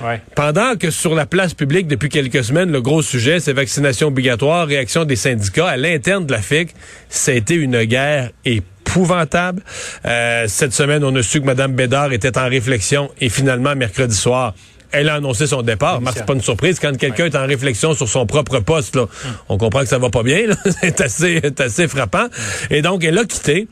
ouais. 0.02 0.22
pendant 0.36 0.78
que 0.78 0.90
sur 0.90 1.14
la 1.14 1.25
place 1.25 1.54
publique 1.54 1.88
depuis 1.88 2.08
quelques 2.08 2.46
semaines, 2.46 2.72
le 2.72 2.81
gros 2.81 3.02
sujet, 3.02 3.42
c'est 3.42 3.52
vaccination 3.52 4.08
obligatoire, 4.08 4.68
réaction 4.68 5.04
des 5.04 5.18
syndicats, 5.18 5.68
à 5.68 5.75
l'interne 5.75 6.25
de 6.25 6.31
la 6.31 6.42
FIC, 6.42 6.69
ça 7.10 7.31
a 7.31 7.36
été 7.36 7.56
une 7.56 7.84
guerre 7.84 8.31
épouvantable. 8.46 9.62
Euh, 10.06 10.46
cette 10.48 10.74
semaine, 10.74 11.04
on 11.04 11.13
a 11.18 11.22
su 11.22 11.42
que 11.42 11.46
Mme 11.46 11.74
Bédard 11.74 12.13
était 12.13 12.38
en 12.38 12.48
réflexion 12.48 13.12
et 13.20 13.28
finalement, 13.28 13.75
mercredi 13.75 14.16
soir, 14.16 14.56
elle 14.92 15.10
a 15.10 15.16
annoncé 15.16 15.48
son 15.48 15.62
départ. 15.62 16.00
C'est 16.13 16.25
pas 16.25 16.34
une 16.34 16.42
surprise 16.42 16.80
quand 16.80 16.95
quelqu'un 16.98 17.24
ouais. 17.24 17.30
est 17.30 17.38
en 17.38 17.45
réflexion 17.45 17.94
sur 17.94 18.07
son 18.07 18.25
propre 18.25 18.60
poste. 18.60 18.95
Là, 18.95 19.04
hum. 19.04 19.10
On 19.50 19.57
comprend 19.57 19.81
que 19.81 19.88
ça 19.88 19.98
va 19.98 20.10
pas 20.10 20.24
bien. 20.24 20.45
C'est 20.81 21.01
assez, 21.01 21.42
assez 21.60 21.88
frappant. 21.88 22.24
Hum. 22.24 22.30
Et 22.69 22.81
donc, 22.81 23.04
elle 23.04 23.18
a 23.18 23.25
quitté. 23.25 23.68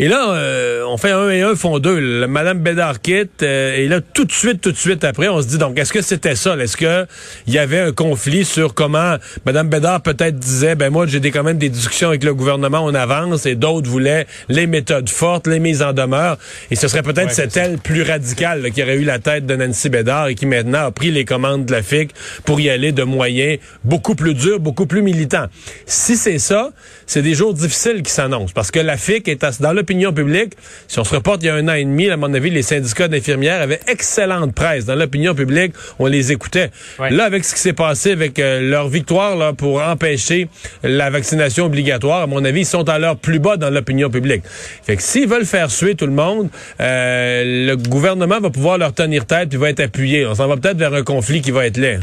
Et 0.00 0.08
là, 0.08 0.32
euh, 0.32 0.82
on 0.88 0.96
fait 0.96 1.12
un 1.12 1.30
et 1.30 1.42
un 1.42 1.54
font 1.54 1.78
deux. 1.78 2.00
Le 2.00 2.26
Madame 2.26 2.58
Bédard 2.58 3.00
quitte, 3.00 3.44
euh, 3.44 3.76
et 3.76 3.86
là, 3.86 4.00
tout 4.00 4.24
de 4.24 4.32
suite, 4.32 4.60
tout 4.60 4.72
de 4.72 4.76
suite 4.76 5.04
après, 5.04 5.28
on 5.28 5.40
se 5.40 5.46
dit, 5.46 5.56
donc, 5.56 5.78
est-ce 5.78 5.92
que 5.92 6.02
c'était 6.02 6.34
ça? 6.34 6.56
Est-ce 6.56 6.76
que 6.76 7.06
il 7.46 7.54
y 7.54 7.58
avait 7.58 7.78
un 7.78 7.92
conflit 7.92 8.44
sur 8.44 8.74
comment 8.74 9.16
Madame 9.46 9.68
Bédard 9.68 10.02
peut-être 10.02 10.36
disait, 10.36 10.74
ben 10.74 10.90
moi, 10.90 11.06
j'ai 11.06 11.20
des, 11.20 11.30
quand 11.30 11.44
même 11.44 11.58
des 11.58 11.68
discussions 11.68 12.08
avec 12.08 12.24
le 12.24 12.34
gouvernement, 12.34 12.84
on 12.84 12.92
avance, 12.92 13.46
et 13.46 13.54
d'autres 13.54 13.88
voulaient 13.88 14.26
les 14.48 14.66
méthodes 14.66 15.08
fortes, 15.08 15.46
les 15.46 15.60
mises 15.60 15.80
en 15.80 15.92
demeure. 15.92 16.38
Et 16.72 16.74
ce 16.76 16.88
serait 16.88 17.02
peut-être 17.02 17.28
ouais, 17.28 17.34
cette 17.34 17.56
aile 17.56 17.78
plus 17.78 18.02
radicale 18.02 18.62
là, 18.62 18.70
qui 18.70 18.82
aurait 18.82 18.96
eu 18.96 19.04
la 19.04 19.20
tête 19.20 19.46
de 19.46 19.54
Nancy 19.54 19.90
Bédard 19.90 20.26
et 20.26 20.34
qui 20.34 20.46
maintenant 20.46 20.86
a 20.86 20.90
pris 20.90 21.12
les 21.12 21.24
commandes 21.24 21.66
de 21.66 21.72
la 21.72 21.82
FIC 21.82 22.10
pour 22.44 22.60
y 22.60 22.68
aller 22.68 22.90
de 22.90 23.04
moyens 23.04 23.58
beaucoup 23.84 24.16
plus 24.16 24.34
durs, 24.34 24.58
beaucoup 24.58 24.86
plus 24.86 25.02
militants. 25.02 25.46
Si 25.86 26.16
c'est 26.16 26.40
ça, 26.40 26.70
c'est 27.06 27.22
des 27.22 27.34
jours 27.34 27.54
difficiles 27.54 28.02
qui 28.02 28.10
s'annoncent 28.10 28.52
parce 28.54 28.72
que 28.72 28.80
la 28.80 28.96
FIC 28.96 29.28
est 29.28 29.44
à, 29.44 29.52
dans 29.60 29.72
le 29.72 29.83
l'opinion 29.84 30.14
publique, 30.14 30.54
si 30.88 30.98
on 30.98 31.04
se 31.04 31.14
reporte 31.14 31.42
il 31.42 31.46
y 31.46 31.48
a 31.50 31.54
un 31.56 31.68
an 31.68 31.74
et 31.74 31.84
demi, 31.84 32.08
à 32.08 32.16
mon 32.16 32.32
avis, 32.32 32.48
les 32.48 32.62
syndicats 32.62 33.06
d'infirmières 33.06 33.60
avaient 33.60 33.80
excellente 33.86 34.54
presse. 34.54 34.86
Dans 34.86 34.94
l'opinion 34.94 35.34
publique, 35.34 35.74
on 35.98 36.06
les 36.06 36.32
écoutait. 36.32 36.70
Ouais. 36.98 37.10
Là, 37.10 37.24
avec 37.24 37.44
ce 37.44 37.54
qui 37.54 37.60
s'est 37.60 37.74
passé 37.74 38.12
avec 38.12 38.38
euh, 38.38 38.62
leur 38.62 38.88
victoire 38.88 39.36
là, 39.36 39.52
pour 39.52 39.82
empêcher 39.82 40.48
la 40.82 41.10
vaccination 41.10 41.66
obligatoire, 41.66 42.22
à 42.22 42.26
mon 42.26 42.42
avis, 42.46 42.60
ils 42.60 42.66
sont 42.66 42.88
à 42.88 42.98
leur 42.98 43.16
plus 43.18 43.40
bas 43.40 43.58
dans 43.58 43.68
l'opinion 43.68 44.08
publique. 44.08 44.42
Fait 44.46 44.96
que 44.96 45.02
s'ils 45.02 45.28
veulent 45.28 45.44
faire 45.44 45.70
suer 45.70 45.96
tout 45.96 46.06
le 46.06 46.12
monde, 46.12 46.48
euh, 46.80 47.66
le 47.66 47.76
gouvernement 47.76 48.40
va 48.40 48.48
pouvoir 48.48 48.78
leur 48.78 48.94
tenir 48.94 49.26
tête 49.26 49.50
puis 49.50 49.58
va 49.58 49.68
être 49.68 49.80
appuyé. 49.80 50.24
On 50.24 50.34
s'en 50.34 50.48
va 50.48 50.56
peut-être 50.56 50.78
vers 50.78 50.94
un 50.94 51.02
conflit 51.02 51.42
qui 51.42 51.50
va 51.50 51.66
être 51.66 51.76
laid. 51.76 52.00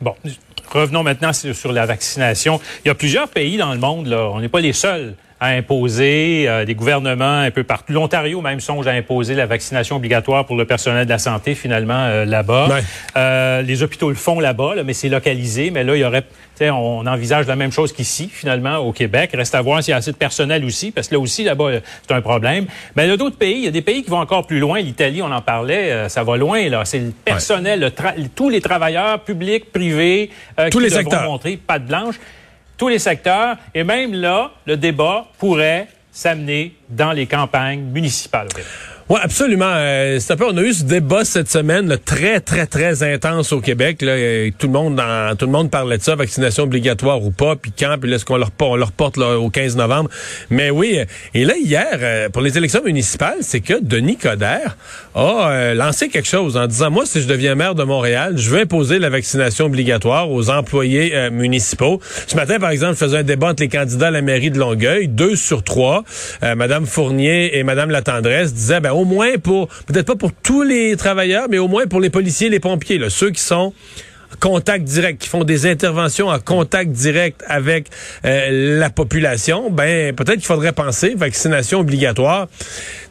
Bon, 0.00 0.14
revenons 0.70 1.02
maintenant 1.02 1.32
sur 1.32 1.72
la 1.72 1.84
vaccination. 1.84 2.60
Il 2.84 2.88
y 2.88 2.90
a 2.92 2.94
plusieurs 2.94 3.26
pays 3.26 3.56
dans 3.56 3.72
le 3.72 3.80
monde, 3.80 4.06
là. 4.06 4.30
On 4.32 4.40
n'est 4.40 4.48
pas 4.48 4.60
les 4.60 4.72
seuls 4.72 5.16
à 5.40 5.48
imposer, 5.48 6.46
euh, 6.48 6.64
des 6.64 6.74
gouvernements 6.74 7.40
un 7.40 7.50
peu 7.50 7.62
partout. 7.62 7.92
L'Ontario 7.92 8.40
même 8.40 8.60
songe 8.60 8.86
à 8.86 8.92
imposer 8.92 9.34
la 9.34 9.46
vaccination 9.46 9.96
obligatoire 9.96 10.46
pour 10.46 10.56
le 10.56 10.64
personnel 10.64 11.04
de 11.04 11.10
la 11.10 11.18
santé 11.18 11.54
finalement 11.54 12.04
euh, 12.06 12.24
là-bas. 12.24 12.68
Ouais. 12.68 12.82
Euh, 13.16 13.62
les 13.62 13.82
hôpitaux 13.82 14.08
le 14.08 14.16
font 14.16 14.40
là-bas, 14.40 14.74
là, 14.74 14.84
mais 14.84 14.94
c'est 14.94 15.08
localisé. 15.08 15.70
Mais 15.70 15.84
là, 15.84 15.96
il 15.96 16.00
y 16.00 16.04
aurait, 16.04 16.24
on 16.60 17.06
envisage 17.06 17.46
la 17.46 17.56
même 17.56 17.72
chose 17.72 17.92
qu'ici 17.92 18.28
finalement 18.32 18.78
au 18.78 18.92
Québec. 18.92 19.30
Reste 19.34 19.54
à 19.54 19.62
voir 19.62 19.82
s'il 19.82 19.92
y 19.92 19.94
a 19.94 19.98
assez 19.98 20.12
de 20.12 20.16
personnel 20.16 20.64
aussi, 20.64 20.90
parce 20.90 21.08
que 21.08 21.14
là 21.14 21.20
aussi 21.20 21.44
là-bas 21.44 21.80
c'est 22.06 22.14
un 22.14 22.20
problème. 22.20 22.66
Mais 22.96 23.06
il 23.06 23.10
y 23.10 23.12
a 23.12 23.16
d'autres 23.16 23.36
pays, 23.36 23.58
il 23.58 23.64
y 23.64 23.68
a 23.68 23.70
des 23.70 23.82
pays 23.82 24.02
qui 24.02 24.10
vont 24.10 24.18
encore 24.18 24.46
plus 24.46 24.58
loin. 24.58 24.80
L'Italie, 24.80 25.22
on 25.22 25.30
en 25.30 25.40
parlait, 25.40 25.90
euh, 25.90 26.08
ça 26.08 26.22
va 26.22 26.36
loin 26.36 26.68
là. 26.68 26.84
C'est 26.84 26.98
le 26.98 27.12
personnel, 27.24 27.84
ouais. 27.84 28.14
le 28.16 28.28
tous 28.28 28.48
les 28.48 28.60
travailleurs 28.60 29.20
publics, 29.20 29.70
privés, 29.72 30.30
euh, 30.58 30.68
tous 30.70 30.78
qui 30.78 30.84
les 30.84 30.90
devront 30.90 31.02
secteurs. 31.02 31.24
montrer 31.24 31.56
patte 31.56 31.86
blanche 31.86 32.16
tous 32.78 32.88
les 32.88 32.98
secteurs. 32.98 33.56
Et 33.74 33.84
même 33.84 34.14
là, 34.14 34.52
le 34.64 34.78
débat 34.78 35.26
pourrait 35.38 35.88
s'amener 36.10 36.74
dans 36.88 37.12
les 37.12 37.26
campagnes 37.26 37.82
municipales. 37.82 38.48
Oui, 39.10 39.18
absolument. 39.22 39.72
Euh, 39.74 40.18
un 40.28 40.36
peu, 40.36 40.44
on 40.44 40.56
a 40.58 40.60
eu 40.60 40.74
ce 40.74 40.84
débat 40.84 41.24
cette 41.24 41.50
semaine, 41.50 41.88
là, 41.88 41.96
très, 41.96 42.40
très, 42.40 42.66
très 42.66 43.02
intense 43.02 43.52
au 43.52 43.60
Québec. 43.62 44.02
Là, 44.02 44.14
tout 44.58 44.66
le 44.66 44.72
monde 44.74 44.96
dans, 44.96 45.34
tout 45.34 45.46
le 45.46 45.52
monde 45.52 45.70
parlait 45.70 45.96
de 45.96 46.02
ça, 46.02 46.14
vaccination 46.14 46.64
obligatoire 46.64 47.22
ou 47.22 47.30
pas, 47.30 47.56
puis 47.56 47.72
quand, 47.76 47.96
puis 47.98 48.12
est-ce 48.12 48.26
qu'on 48.26 48.36
leur, 48.36 48.50
on 48.60 48.76
leur 48.76 48.92
porte 48.92 49.16
là, 49.16 49.38
au 49.38 49.48
15 49.48 49.76
novembre? 49.76 50.10
Mais 50.50 50.68
oui, 50.68 51.00
et 51.32 51.44
là, 51.46 51.54
hier, 51.56 51.86
euh, 51.94 52.28
pour 52.28 52.42
les 52.42 52.58
élections 52.58 52.82
municipales, 52.84 53.38
c'est 53.40 53.60
que 53.60 53.74
Denis 53.80 54.18
Coderre 54.18 54.76
a 55.14 55.50
euh, 55.50 55.74
lancé 55.74 56.08
quelque 56.08 56.28
chose 56.28 56.58
en 56.58 56.66
disant, 56.66 56.90
moi, 56.90 57.06
si 57.06 57.22
je 57.22 57.28
deviens 57.28 57.54
maire 57.54 57.74
de 57.74 57.84
Montréal, 57.84 58.34
je 58.36 58.50
veux 58.50 58.60
imposer 58.60 58.98
la 58.98 59.08
vaccination 59.08 59.64
obligatoire 59.66 60.30
aux 60.30 60.50
employés 60.50 61.12
euh, 61.14 61.30
municipaux. 61.30 62.00
Ce 62.26 62.36
matin, 62.36 62.58
par 62.58 62.70
exemple, 62.70 62.92
je 62.94 63.04
faisais 63.04 63.18
un 63.18 63.22
débat 63.22 63.48
entre 63.48 63.62
les 63.62 63.68
candidats 63.68 64.08
à 64.08 64.10
la 64.10 64.22
mairie 64.22 64.50
de 64.50 64.58
Longueuil, 64.58 65.08
deux 65.08 65.34
sur 65.34 65.62
trois. 65.62 66.04
Euh, 66.42 66.54
Madame 66.54 66.84
Fournier 66.84 67.58
et 67.58 67.62
Madame 67.62 67.90
Latendresse 67.90 68.52
disaient, 68.52 68.80
ben, 68.80 68.92
au 68.98 69.04
moins 69.04 69.38
pour, 69.38 69.68
peut-être 69.86 70.06
pas 70.06 70.16
pour 70.16 70.32
tous 70.32 70.62
les 70.62 70.96
travailleurs, 70.96 71.46
mais 71.48 71.58
au 71.58 71.68
moins 71.68 71.86
pour 71.86 72.00
les 72.00 72.10
policiers 72.10 72.48
les 72.48 72.60
pompiers, 72.60 72.98
là, 72.98 73.10
ceux 73.10 73.30
qui 73.30 73.40
sont 73.40 73.72
contact 74.40 74.84
direct, 74.84 75.22
qui 75.22 75.28
font 75.28 75.44
des 75.44 75.66
interventions 75.66 76.28
en 76.28 76.38
contact 76.38 76.90
direct 76.90 77.42
avec 77.46 77.86
euh, 78.24 78.78
la 78.78 78.90
population, 78.90 79.70
ben 79.70 80.14
peut-être 80.14 80.36
qu'il 80.36 80.46
faudrait 80.46 80.72
penser 80.72 81.14
vaccination 81.16 81.80
obligatoire. 81.80 82.48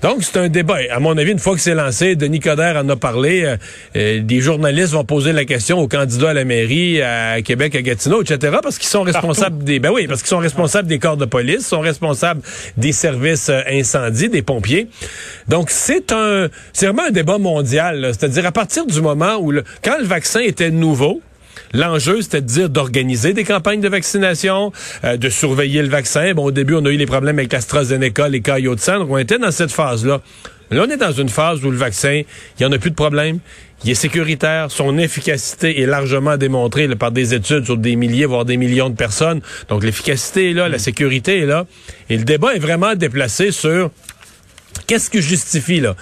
Donc 0.02 0.24
c'est 0.24 0.38
un 0.38 0.50
débat. 0.50 0.78
À 0.92 1.00
mon 1.00 1.18
avis, 1.18 1.32
une 1.32 1.40
fois 1.40 1.56
que 1.56 1.62
c'est 1.62 1.74
lancé, 1.76 2.16
Denis 2.16 2.40
Coderre 2.40 2.78
en 2.78 2.90
a 2.90 2.96
parlé. 2.96 3.44
euh, 3.44 3.58
euh, 3.96 4.22
des 4.22 4.42
journalistes 4.42 4.94
vont 4.94 5.04
poser 5.04 5.34
la 5.34 5.46
question 5.46 5.80
aux 5.80 5.88
candidats 5.88 6.32
à 6.32 6.34
la 6.34 6.46
mairie, 6.46 7.02
à 7.02 7.42
Québec, 7.42 7.76
à 7.76 7.82
Gatineau, 7.82 8.22
etc. 8.22 8.58
Parce 8.62 8.78
qu'ils 8.78 8.90
sont 8.90 9.04
responsables 9.04 9.64
des. 9.64 9.80
Ben 9.80 9.92
oui, 9.94 10.08
parce 10.08 10.22
qu'ils 10.22 10.30
sont 10.30 10.38
responsables 10.38 10.88
des 10.88 11.00
corps 11.00 11.18
de 11.18 11.26
police, 11.26 11.66
sont 11.68 11.80
responsables 11.80 12.42
des 12.78 12.92
services 12.92 13.50
euh, 13.50 13.62
incendies, 13.70 14.30
des 14.30 14.42
pompiers. 14.42 14.88
Donc 15.48 15.70
c'est 15.70 16.12
un, 16.12 16.48
c'est 16.74 16.86
vraiment 16.88 17.08
un 17.08 17.12
débat 17.12 17.38
mondial. 17.38 18.02
là. 18.02 18.14
C'est-à-dire 18.14 18.46
à 18.46 18.52
partir 18.52 18.86
du 18.86 19.02
moment 19.02 19.38
où 19.38 19.52
le, 19.52 19.64
quand 19.84 19.98
le 20.00 20.06
vaccin 20.06 20.42
était 20.42 20.72
nouveau. 20.72 21.17
L'enjeu, 21.74 22.22
c'était 22.22 22.42
de 22.42 22.48
dire 22.48 22.70
d'organiser 22.70 23.34
des 23.34 23.44
campagnes 23.44 23.82
de 23.82 23.90
vaccination, 23.90 24.72
euh, 25.04 25.18
de 25.18 25.30
surveiller 25.30 25.82
le 25.82 25.90
vaccin. 25.90 26.34
Bon, 26.34 26.46
au 26.46 26.52
début, 26.52 26.76
on 26.76 26.86
a 26.86 26.90
eu 26.90 26.98
les 26.98 27.06
problèmes 27.06 27.38
avec 27.40 27.52
l'AstraZeneca, 27.52 28.30
les 28.30 28.42
caillots 28.42 28.76
de 28.76 28.80
sang. 28.80 29.06
On 29.10 29.18
était 29.18 29.40
dans 29.40 29.52
cette 29.52 29.72
phase-là. 29.72 30.22
Là, 30.70 30.86
on 30.86 30.92
est 30.92 30.98
dans 30.98 31.12
une 31.12 31.30
phase 31.30 31.64
où 31.64 31.72
le 31.72 31.78
vaccin, 31.78 32.22
il 32.24 32.26
n'y 32.60 32.66
en 32.66 32.72
a 32.72 32.78
plus 32.78 32.90
de 32.90 32.96
problème. 32.96 33.40
Il 33.84 33.92
est 33.92 33.96
sécuritaire. 33.96 34.70
Son 34.70 34.98
efficacité 34.98 35.82
est 35.82 35.86
largement 35.86 36.36
démontrée 36.36 36.88
par 36.96 37.12
des 37.12 37.34
études 37.34 37.66
sur 37.66 37.78
des 37.78 37.96
milliers, 37.96 38.26
voire 38.26 38.44
des 38.44 38.58
millions 38.58 38.90
de 38.90 38.96
personnes. 38.96 39.42
Donc, 39.70 39.84
l'efficacité 39.84 40.52
est 40.52 40.54
là, 40.54 40.68
la 40.68 40.80
sécurité 40.80 41.40
est 41.40 41.46
là. 41.46 41.66
Et 42.10 42.18
le 42.18 42.24
débat 42.24 42.54
est 42.54 42.60
vraiment 42.60 42.96
déplacé 42.96 43.52
sur 43.52 43.92
qu'est-ce 44.88 45.10
qui 45.10 45.22
justifie, 45.22 45.80
là, 45.80 45.96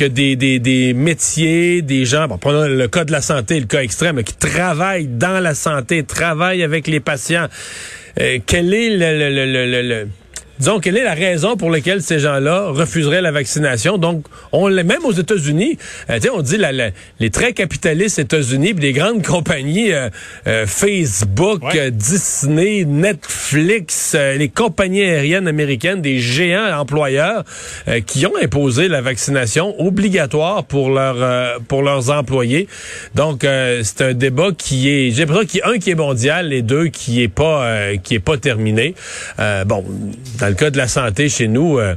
que 0.00 0.06
des, 0.06 0.34
des, 0.34 0.58
des 0.58 0.94
métiers, 0.94 1.82
des 1.82 2.06
gens, 2.06 2.26
bon, 2.26 2.38
prenons 2.38 2.66
le 2.66 2.88
cas 2.88 3.04
de 3.04 3.12
la 3.12 3.20
santé, 3.20 3.60
le 3.60 3.66
cas 3.66 3.82
extrême, 3.82 4.22
qui 4.22 4.32
travaillent 4.34 5.08
dans 5.08 5.40
la 5.40 5.54
santé, 5.54 6.04
travaillent 6.04 6.62
avec 6.62 6.86
les 6.86 7.00
patients. 7.00 7.48
Euh, 8.18 8.38
quel 8.46 8.72
est 8.72 8.88
le, 8.96 9.28
le, 9.28 9.66
le- 9.66 9.82
le- 9.82 10.08
disons, 10.60 10.78
quelle 10.78 10.96
est 10.96 11.04
la 11.04 11.14
raison 11.14 11.56
pour 11.56 11.70
laquelle 11.70 12.02
ces 12.02 12.20
gens-là 12.20 12.66
refuseraient 12.68 13.20
la 13.22 13.32
vaccination? 13.32 13.98
Donc, 13.98 14.24
on 14.52 14.68
l'est 14.68 14.84
même 14.84 15.04
aux 15.04 15.12
États-Unis. 15.12 15.78
euh, 16.08 16.16
tu 16.16 16.22
sais, 16.22 16.30
on 16.30 16.42
dit 16.42 16.56
la, 16.56 16.70
la- 16.70 16.90
les 17.18 17.30
très 17.30 17.52
capitalistes 17.52 18.18
États-Unis, 18.20 18.74
puis 18.74 18.80
des 18.82 18.92
grandes 18.92 19.22
compagnies, 19.26 19.92
euh, 19.92 20.08
euh, 20.46 20.66
Facebook, 20.66 21.62
Ouais. 21.64 21.80
euh, 21.80 21.90
Disney, 21.90 22.84
Netflix, 22.84 24.12
euh, 24.14 24.36
les 24.36 24.48
compagnies 24.48 25.02
aériennes 25.02 25.48
américaines, 25.48 26.00
des 26.02 26.18
géants 26.18 26.78
employeurs 26.78 27.44
euh, 27.88 28.00
qui 28.00 28.26
ont 28.26 28.32
imposé 28.42 28.88
la 28.88 29.00
vaccination 29.00 29.74
obligatoire 29.80 30.64
pour 30.64 30.90
leurs 30.90 31.16
euh, 31.22 31.58
pour 31.68 31.82
leurs 31.82 32.10
employés. 32.10 32.68
Donc, 33.14 33.44
euh, 33.44 33.80
c'est 33.82 34.02
un 34.02 34.14
débat 34.14 34.48
qui 34.56 34.88
est, 34.90 35.10
j'ai 35.10 35.20
l'impression 35.24 35.46
qu'il 35.46 35.60
y 35.60 35.62
a 35.62 35.68
un 35.68 35.78
qui 35.78 35.90
est 35.90 35.94
mondial 35.94 36.52
et 36.52 36.62
deux 36.62 36.88
qui 36.88 37.22
est 37.22 37.28
pas 37.28 37.64
euh, 37.64 37.96
qui 38.02 38.14
est 38.14 38.18
pas 38.20 38.36
terminé. 38.36 38.94
Euh, 39.38 39.64
bon, 39.64 39.84
dans 40.38 40.49
le 40.50 40.56
cas 40.56 40.70
de 40.70 40.76
la 40.76 40.88
santé 40.88 41.28
chez 41.28 41.48
nous, 41.48 41.78
euh, 41.78 41.94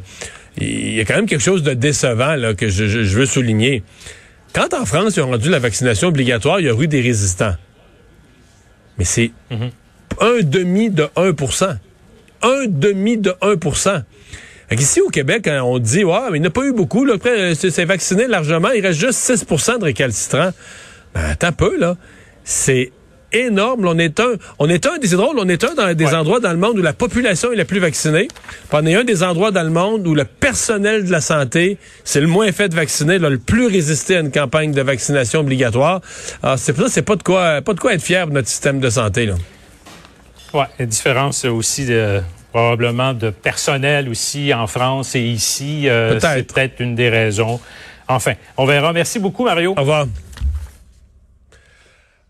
il 0.57 0.93
y 0.95 0.99
a 1.01 1.05
quand 1.05 1.15
même 1.15 1.25
quelque 1.25 1.43
chose 1.43 1.63
de 1.63 1.73
décevant 1.73 2.35
là, 2.35 2.53
que 2.53 2.69
je, 2.69 2.87
je- 2.87 3.03
je 3.03 3.17
veux 3.17 3.25
souligner. 3.25 3.83
Quand 4.53 4.73
en 4.73 4.85
France, 4.85 5.15
ils 5.17 5.21
ont 5.21 5.27
rendu 5.31 5.49
la 5.49 5.59
vaccination 5.59 6.09
obligatoire, 6.09 6.59
il 6.59 6.67
y 6.67 6.69
a 6.69 6.79
eu 6.79 6.87
des 6.87 7.01
résistants. 7.01 7.55
Mais 8.97 9.05
c'est 9.05 9.31
un 10.21 10.41
demi 10.43 10.89
de 10.91 11.07
1% 11.15 11.77
Un 12.43 12.65
demi 12.67 13.17
de 13.17 13.33
1 13.41 13.55
Fait 14.69 14.75
Ici 14.75 15.01
au 15.01 15.09
Québec, 15.09 15.47
hein, 15.47 15.61
on 15.63 15.79
dit, 15.79 16.03
ouais, 16.03 16.19
mais 16.31 16.37
il 16.37 16.41
n'y 16.41 16.47
a 16.47 16.51
pas 16.51 16.65
eu 16.65 16.73
beaucoup. 16.73 17.03
Là, 17.05 17.15
Après, 17.15 17.31
euh, 17.39 17.55
c'est 17.55 17.71
c'est 17.71 17.85
vacciné 17.85 18.27
largement. 18.27 18.69
Il 18.71 18.85
reste 18.85 18.99
juste 18.99 19.19
6% 19.19 19.79
de 19.79 19.85
récalcitrants. 19.85 20.51
Ben, 21.15 21.21
attends 21.31 21.47
un 21.47 21.51
peu, 21.51 21.77
là. 21.79 21.95
C'est 22.43 22.91
énorme. 23.33 23.85
On 23.87 23.97
est 23.99 24.19
un, 24.19 24.33
on 24.59 24.69
est 24.69 24.85
un, 24.85 24.91
c'est 25.01 25.15
drôle, 25.15 25.37
on 25.39 25.47
est 25.49 25.63
un 25.63 25.73
dans 25.73 25.93
des 25.93 26.05
Ouais. 26.05 26.15
endroits 26.15 26.39
dans 26.39 26.51
le 26.51 26.57
monde 26.57 26.77
où 26.79 26.81
la 26.81 26.93
population 26.93 27.51
est 27.51 27.55
la 27.55 27.65
plus 27.65 27.79
vaccinée. 27.79 28.27
Puis 28.27 28.67
on 28.71 28.85
est 28.85 28.95
un 28.95 29.03
des 29.03 29.23
endroits 29.23 29.51
dans 29.51 29.63
le 29.63 29.69
monde 29.69 30.05
où 30.07 30.13
le 30.15 30.25
personnel 30.25 31.05
de 31.05 31.11
la 31.11 31.21
santé, 31.21 31.77
c'est 32.03 32.21
le 32.21 32.27
moins 32.27 32.51
fait 32.51 32.69
de 32.69 32.75
vacciner, 32.75 33.19
là, 33.19 33.29
le 33.29 33.39
plus 33.39 33.67
résisté 33.67 34.17
à 34.17 34.19
une 34.19 34.31
campagne 34.31 34.71
de 34.71 34.81
vaccination 34.81 35.39
obligatoire. 35.41 36.01
Alors, 36.41 36.57
c'est 36.59 36.73
pour 36.73 36.83
ça, 36.85 36.89
c'est 36.89 37.01
pas 37.01 37.15
de 37.15 37.23
quoi, 37.23 37.61
pas 37.61 37.73
de 37.73 37.79
quoi 37.79 37.93
être 37.93 38.01
fier 38.03 38.27
de 38.27 38.33
notre 38.33 38.47
système 38.47 38.79
de 38.79 38.89
santé, 38.89 39.25
là. 39.25 39.35
Ouais, 40.53 40.65
une 40.79 40.85
différence 40.85 41.45
aussi 41.45 41.85
de 41.85 42.21
probablement 42.51 43.13
de 43.15 43.31
personnel 43.31 44.07
aussi 44.09 44.53
en 44.53 44.67
France 44.67 45.15
et 45.15 45.21
ici. 45.21 45.89
euh, 45.89 46.19
c'est 46.19 46.43
peut-être 46.53 46.79
une 46.79 46.93
des 46.93 47.09
raisons. 47.09 47.59
Enfin, 48.07 48.33
on 48.57 48.65
verra. 48.65 48.93
Merci 48.93 49.17
beaucoup, 49.17 49.45
Mario. 49.45 49.71
Au 49.71 49.79
revoir. 49.81 50.05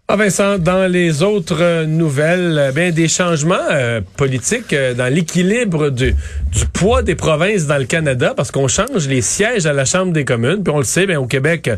Ah 0.10 0.18
Vincent, 0.18 0.58
dans 0.60 0.92
les 0.92 1.24
autres 1.24 1.86
nouvelles, 1.86 2.58
euh, 2.60 2.72
bien 2.74 2.92
des 2.92 3.08
changements 3.08 3.56
euh, 3.72 4.02
politiques 4.18 4.74
euh, 4.74 4.94
dans 4.94 5.08
l'équilibre 5.08 5.90
du, 5.92 6.14
du 6.52 6.66
poids 6.74 7.02
des 7.02 7.16
provinces 7.16 7.68
dans 7.68 7.78
le 7.78 7.86
Canada, 7.86 8.34
parce 8.36 8.52
qu'on 8.52 8.68
change 8.68 9.08
les 9.08 9.22
sièges 9.22 9.66
à 9.66 9.72
la 9.72 9.86
Chambre 9.86 10.12
des 10.12 10.26
communes. 10.26 10.62
Puis 10.62 10.74
on 10.74 10.80
le 10.80 10.84
sait, 10.84 11.06
bien, 11.06 11.22
au 11.22 11.26
Québec, 11.26 11.70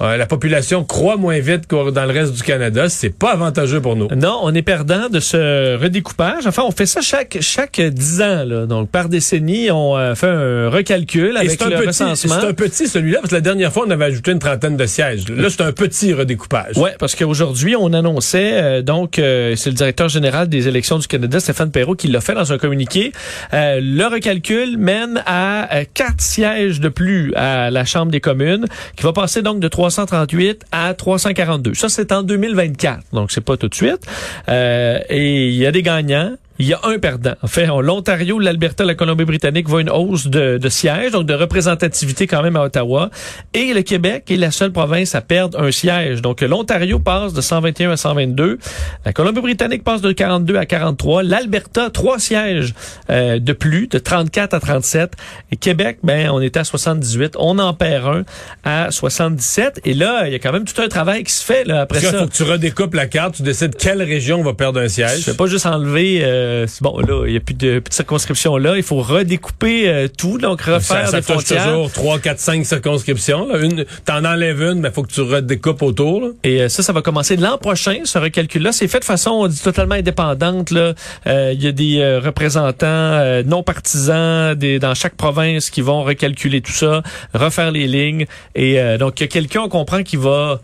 euh, 0.00 0.16
la 0.16 0.26
population 0.26 0.84
croît 0.84 1.16
moins 1.16 1.40
vite 1.40 1.66
que 1.66 1.90
dans 1.90 2.04
le 2.04 2.12
reste 2.12 2.34
du 2.34 2.42
Canada. 2.44 2.88
C'est 2.88 3.10
pas 3.10 3.32
avantageux 3.32 3.80
pour 3.80 3.96
nous. 3.96 4.06
Non, 4.14 4.38
on 4.42 4.54
est 4.54 4.62
perdant 4.62 5.08
de 5.08 5.18
ce 5.18 5.76
redécoupage. 5.76 6.46
Enfin, 6.46 6.62
on 6.64 6.70
fait 6.70 6.86
ça 6.86 7.00
chaque 7.00 7.38
chaque 7.40 7.80
dix 7.80 8.22
ans. 8.22 8.44
Là. 8.44 8.66
Donc, 8.66 8.90
par 8.90 9.08
décennie, 9.08 9.72
on 9.72 9.98
euh, 9.98 10.14
fait 10.14 10.28
un 10.28 10.70
recalcul 10.70 11.36
avec 11.36 11.50
c'est 11.50 11.62
un, 11.62 11.68
le 11.68 11.78
petit, 11.78 11.86
recensement. 11.88 12.36
c'est 12.40 12.46
un 12.46 12.52
petit 12.52 12.86
celui-là, 12.86 13.18
parce 13.18 13.30
que 13.30 13.34
la 13.34 13.40
dernière 13.40 13.72
fois, 13.72 13.84
on 13.88 13.90
avait 13.90 14.04
ajouté 14.04 14.30
une 14.30 14.38
trentaine 14.38 14.76
de 14.76 14.86
sièges. 14.86 15.28
Là, 15.28 15.48
c'est 15.50 15.62
un 15.62 15.72
petit 15.72 16.12
redécoupage. 16.12 16.78
Ouais, 16.78 16.94
parce 16.96 17.16
qu'aujourd'hui, 17.16 17.71
on 17.76 17.92
annonçait, 17.92 18.52
euh, 18.54 18.82
donc, 18.82 19.18
euh, 19.18 19.54
c'est 19.56 19.70
le 19.70 19.76
directeur 19.76 20.08
général 20.08 20.48
des 20.48 20.68
élections 20.68 20.98
du 20.98 21.06
Canada, 21.06 21.40
Stéphane 21.40 21.70
Perrault, 21.70 21.94
qui 21.94 22.08
l'a 22.08 22.20
fait 22.20 22.34
dans 22.34 22.52
un 22.52 22.58
communiqué. 22.58 23.12
Euh, 23.52 23.80
le 23.82 24.06
recalcul 24.06 24.78
mène 24.78 25.22
à 25.26 25.74
euh, 25.74 25.84
quatre 25.92 26.20
sièges 26.20 26.80
de 26.80 26.88
plus 26.88 27.32
à 27.34 27.70
la 27.70 27.84
Chambre 27.84 28.12
des 28.12 28.20
communes, 28.20 28.66
qui 28.96 29.02
va 29.02 29.12
passer 29.12 29.42
donc 29.42 29.60
de 29.60 29.68
338 29.68 30.64
à 30.72 30.94
342. 30.94 31.74
Ça, 31.74 31.88
c'est 31.88 32.12
en 32.12 32.22
2024, 32.22 33.00
donc 33.12 33.32
c'est 33.32 33.40
pas 33.40 33.56
tout 33.56 33.68
de 33.68 33.74
suite. 33.74 34.06
Euh, 34.48 34.98
et 35.08 35.48
il 35.48 35.54
y 35.54 35.66
a 35.66 35.72
des 35.72 35.82
gagnants. 35.82 36.32
Il 36.58 36.66
y 36.66 36.74
a 36.74 36.80
un 36.84 36.98
perdant. 36.98 37.34
En 37.42 37.46
fait, 37.46 37.68
on- 37.70 37.80
l'Ontario, 37.80 38.38
l'Alberta, 38.38 38.84
la 38.84 38.94
Colombie-Britannique 38.94 39.68
voient 39.68 39.80
une 39.80 39.90
hausse 39.90 40.26
de, 40.28 40.58
de 40.58 40.68
sièges, 40.68 41.12
donc 41.12 41.26
de 41.26 41.34
représentativité 41.34 42.26
quand 42.26 42.42
même 42.42 42.56
à 42.56 42.62
Ottawa. 42.62 43.10
Et 43.54 43.72
le 43.74 43.82
Québec 43.82 44.30
est 44.30 44.36
la 44.36 44.50
seule 44.50 44.70
province 44.72 45.14
à 45.14 45.20
perdre 45.22 45.60
un 45.60 45.70
siège. 45.70 46.20
Donc 46.22 46.40
l'Ontario 46.42 46.98
passe 46.98 47.32
de 47.32 47.40
121 47.40 47.90
à 47.92 47.96
122. 47.96 48.58
La 49.04 49.12
Colombie-Britannique 49.12 49.82
passe 49.84 50.02
de 50.02 50.12
42 50.12 50.56
à 50.56 50.66
43. 50.66 51.22
L'Alberta, 51.22 51.90
trois 51.90 52.18
sièges 52.18 52.74
euh, 53.10 53.38
de 53.38 53.52
plus, 53.52 53.88
de 53.88 53.98
34 53.98 54.54
à 54.54 54.60
37. 54.60 55.12
Et 55.52 55.56
Québec, 55.56 55.98
ben, 56.02 56.30
on 56.30 56.40
était 56.40 56.60
à 56.60 56.64
78. 56.64 57.34
On 57.38 57.58
en 57.58 57.72
perd 57.74 58.06
un 58.06 58.24
à 58.64 58.90
77. 58.90 59.80
Et 59.84 59.94
là, 59.94 60.26
il 60.26 60.32
y 60.32 60.36
a 60.36 60.38
quand 60.38 60.52
même 60.52 60.64
tout 60.64 60.80
un 60.80 60.88
travail 60.88 61.24
qui 61.24 61.32
se 61.32 61.44
fait 61.44 61.64
là, 61.64 61.80
après 61.82 62.00
Parce 62.00 62.12
ça. 62.12 62.18
faut 62.20 62.26
que 62.26 62.32
tu 62.32 62.42
redécoupes 62.42 62.94
la 62.94 63.06
carte, 63.06 63.36
tu 63.36 63.42
décides 63.42 63.74
quelle 63.76 64.02
région 64.02 64.42
va 64.42 64.52
perdre 64.54 64.80
un 64.80 64.88
siège. 64.88 65.20
Je 65.24 65.30
vais 65.30 65.36
pas 65.36 65.46
juste 65.46 65.66
enlever. 65.66 66.20
euh, 66.22 66.41
c'est 66.66 66.82
bon, 66.82 66.98
là, 66.98 67.24
il 67.26 67.32
y 67.32 67.36
a 67.36 67.40
plus 67.40 67.54
de, 67.54 67.78
plus 67.78 67.90
de 67.90 67.94
circonscription 67.94 68.56
là. 68.56 68.76
Il 68.76 68.82
faut 68.82 69.00
redécouper 69.00 69.88
euh, 69.88 70.08
tout, 70.08 70.38
donc 70.38 70.62
Ça, 70.62 70.74
refaire 70.74 71.08
ça 71.08 71.20
des 71.20 71.26
touche 71.26 71.44
frontières. 71.44 71.64
toujours 71.64 71.92
3, 71.92 72.18
4, 72.18 72.38
5 72.38 72.66
circonscriptions. 72.66 73.46
Là. 73.48 73.58
Une, 73.58 73.84
t'en 74.04 74.24
enlèves 74.24 74.62
une, 74.62 74.80
mais 74.80 74.90
faut 74.90 75.02
que 75.02 75.12
tu 75.12 75.20
redécoupes 75.20 75.82
autour. 75.82 76.20
Là. 76.20 76.28
Et 76.44 76.62
euh, 76.62 76.68
ça, 76.68 76.82
ça 76.82 76.92
va 76.92 77.02
commencer 77.02 77.36
l'an 77.36 77.58
prochain, 77.58 78.00
ce 78.04 78.18
recalcul-là. 78.18 78.72
C'est 78.72 78.88
fait 78.88 79.00
de 79.00 79.04
façon, 79.04 79.30
on 79.30 79.46
dit, 79.48 79.60
totalement 79.60 79.94
indépendante. 79.94 80.70
Là. 80.70 80.94
Euh, 81.26 81.52
Il 81.54 81.62
y 81.62 81.66
a 81.66 81.72
des 81.72 81.98
euh, 82.00 82.20
représentants 82.20 82.86
euh, 82.86 83.42
non 83.44 83.62
partisans 83.62 84.54
des, 84.54 84.78
dans 84.78 84.94
chaque 84.94 85.14
province 85.16 85.70
qui 85.70 85.80
vont 85.80 86.02
recalculer 86.02 86.60
tout 86.60 86.72
ça, 86.72 87.02
refaire 87.34 87.70
les 87.70 87.86
lignes. 87.86 88.26
Et 88.54 88.80
euh, 88.80 88.98
donc, 88.98 89.20
il 89.20 89.22
y 89.22 89.24
a 89.24 89.28
quelqu'un, 89.28 89.60
on 89.62 89.68
comprend, 89.68 90.02
qui 90.02 90.16
va 90.16 90.60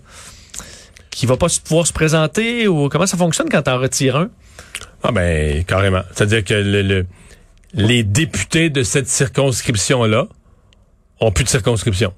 qui 1.10 1.26
va 1.26 1.36
pas 1.36 1.48
pouvoir 1.64 1.84
se 1.84 1.92
présenter 1.92 2.68
ou 2.68 2.88
comment 2.88 3.06
ça 3.06 3.16
fonctionne 3.16 3.48
quand 3.50 3.62
t'en 3.62 3.78
retires 3.80 4.14
un? 4.16 4.28
Ah 5.02 5.12
ben, 5.12 5.64
carrément. 5.64 6.02
C'est-à-dire 6.14 6.44
que 6.44 6.54
le, 6.54 6.82
le- 6.82 7.06
les 7.74 8.02
députés 8.02 8.70
de 8.70 8.82
cette 8.82 9.08
circonscription-là 9.08 10.26
ont 11.20 11.32
plus 11.32 11.44
de 11.44 11.48
circonscription. 11.48 12.12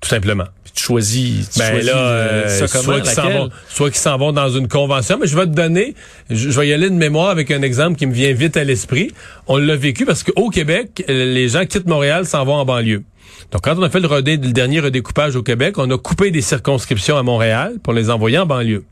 Tout 0.00 0.08
simplement. 0.10 0.44
Puis 0.62 0.72
tu 0.74 0.82
choisis, 0.84 1.50
tu 1.50 1.58
Ben 1.58 1.70
choisis, 1.70 1.90
là, 1.90 1.96
euh, 1.96 2.48
ça 2.48 2.66
soit 2.82 3.00
qu'ils 3.00 3.10
s'en 3.10 3.22
vont, 3.30 3.50
soit 3.68 3.90
qu'ils 3.90 3.98
s'en 3.98 4.18
vont 4.18 4.32
dans 4.32 4.48
une 4.50 4.68
convention. 4.68 5.18
Mais 5.18 5.26
je 5.26 5.34
vais 5.36 5.46
te 5.46 5.52
donner, 5.52 5.94
je, 6.28 6.50
je 6.50 6.60
vais 6.60 6.68
y 6.68 6.72
aller 6.72 6.90
de 6.90 6.94
mémoire 6.94 7.30
avec 7.30 7.50
un 7.50 7.62
exemple 7.62 7.96
qui 7.96 8.06
me 8.06 8.12
vient 8.12 8.32
vite 8.34 8.56
à 8.58 8.64
l'esprit. 8.64 9.10
On 9.46 9.56
l'a 9.56 9.74
vécu 9.76 10.04
parce 10.04 10.22
qu'au 10.22 10.50
Québec, 10.50 11.02
euh, 11.08 11.32
les 11.32 11.48
gens 11.48 11.64
quittent 11.64 11.86
Montréal, 11.86 12.26
s'en 12.26 12.44
vont 12.44 12.54
en 12.56 12.64
banlieue. 12.66 13.04
Donc, 13.52 13.62
quand 13.64 13.78
on 13.78 13.82
a 13.82 13.90
fait 13.90 14.00
le, 14.00 14.08
redé- 14.08 14.36
le 14.42 14.52
dernier 14.52 14.80
redécoupage 14.80 15.34
au 15.36 15.42
Québec, 15.42 15.78
on 15.78 15.90
a 15.90 15.96
coupé 15.98 16.30
des 16.30 16.42
circonscriptions 16.42 17.16
à 17.16 17.22
Montréal 17.22 17.76
pour 17.82 17.92
les 17.94 18.10
envoyer 18.10 18.38
en 18.38 18.46
banlieue. 18.46 18.84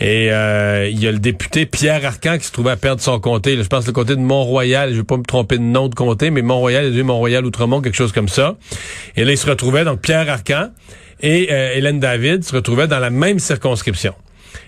Et 0.00 0.32
euh, 0.32 0.88
il 0.90 0.98
y 1.00 1.06
a 1.06 1.12
le 1.12 1.18
député 1.18 1.66
Pierre 1.66 2.04
Arcan 2.04 2.38
qui 2.38 2.46
se 2.46 2.52
trouvait 2.52 2.70
à 2.70 2.76
perdre 2.76 3.00
son 3.00 3.20
comté. 3.20 3.56
je 3.56 3.68
pense 3.68 3.86
le 3.86 3.92
comté 3.92 4.16
de 4.16 4.20
Mont-Royal. 4.20 4.90
Je 4.90 4.96
vais 4.96 5.04
pas 5.04 5.16
me 5.16 5.22
tromper 5.22 5.58
de 5.58 5.62
nom 5.62 5.88
de 5.88 5.94
comté, 5.94 6.30
mais 6.30 6.42
Mont-Royal, 6.42 6.86
il 6.86 6.94
y 6.94 6.96
a 6.96 7.00
eu 7.00 7.02
Mont-Royal-Outremont, 7.04 7.80
quelque 7.80 7.96
chose 7.96 8.12
comme 8.12 8.28
ça. 8.28 8.56
Et 9.16 9.24
là, 9.24 9.32
il 9.32 9.38
se 9.38 9.48
retrouvait, 9.48 9.84
donc 9.84 10.00
Pierre 10.00 10.28
Arcan 10.28 10.70
et 11.20 11.48
euh, 11.52 11.74
Hélène 11.74 12.00
David 12.00 12.44
se 12.44 12.54
retrouvaient 12.54 12.88
dans 12.88 12.98
la 12.98 13.10
même 13.10 13.38
circonscription. 13.38 14.14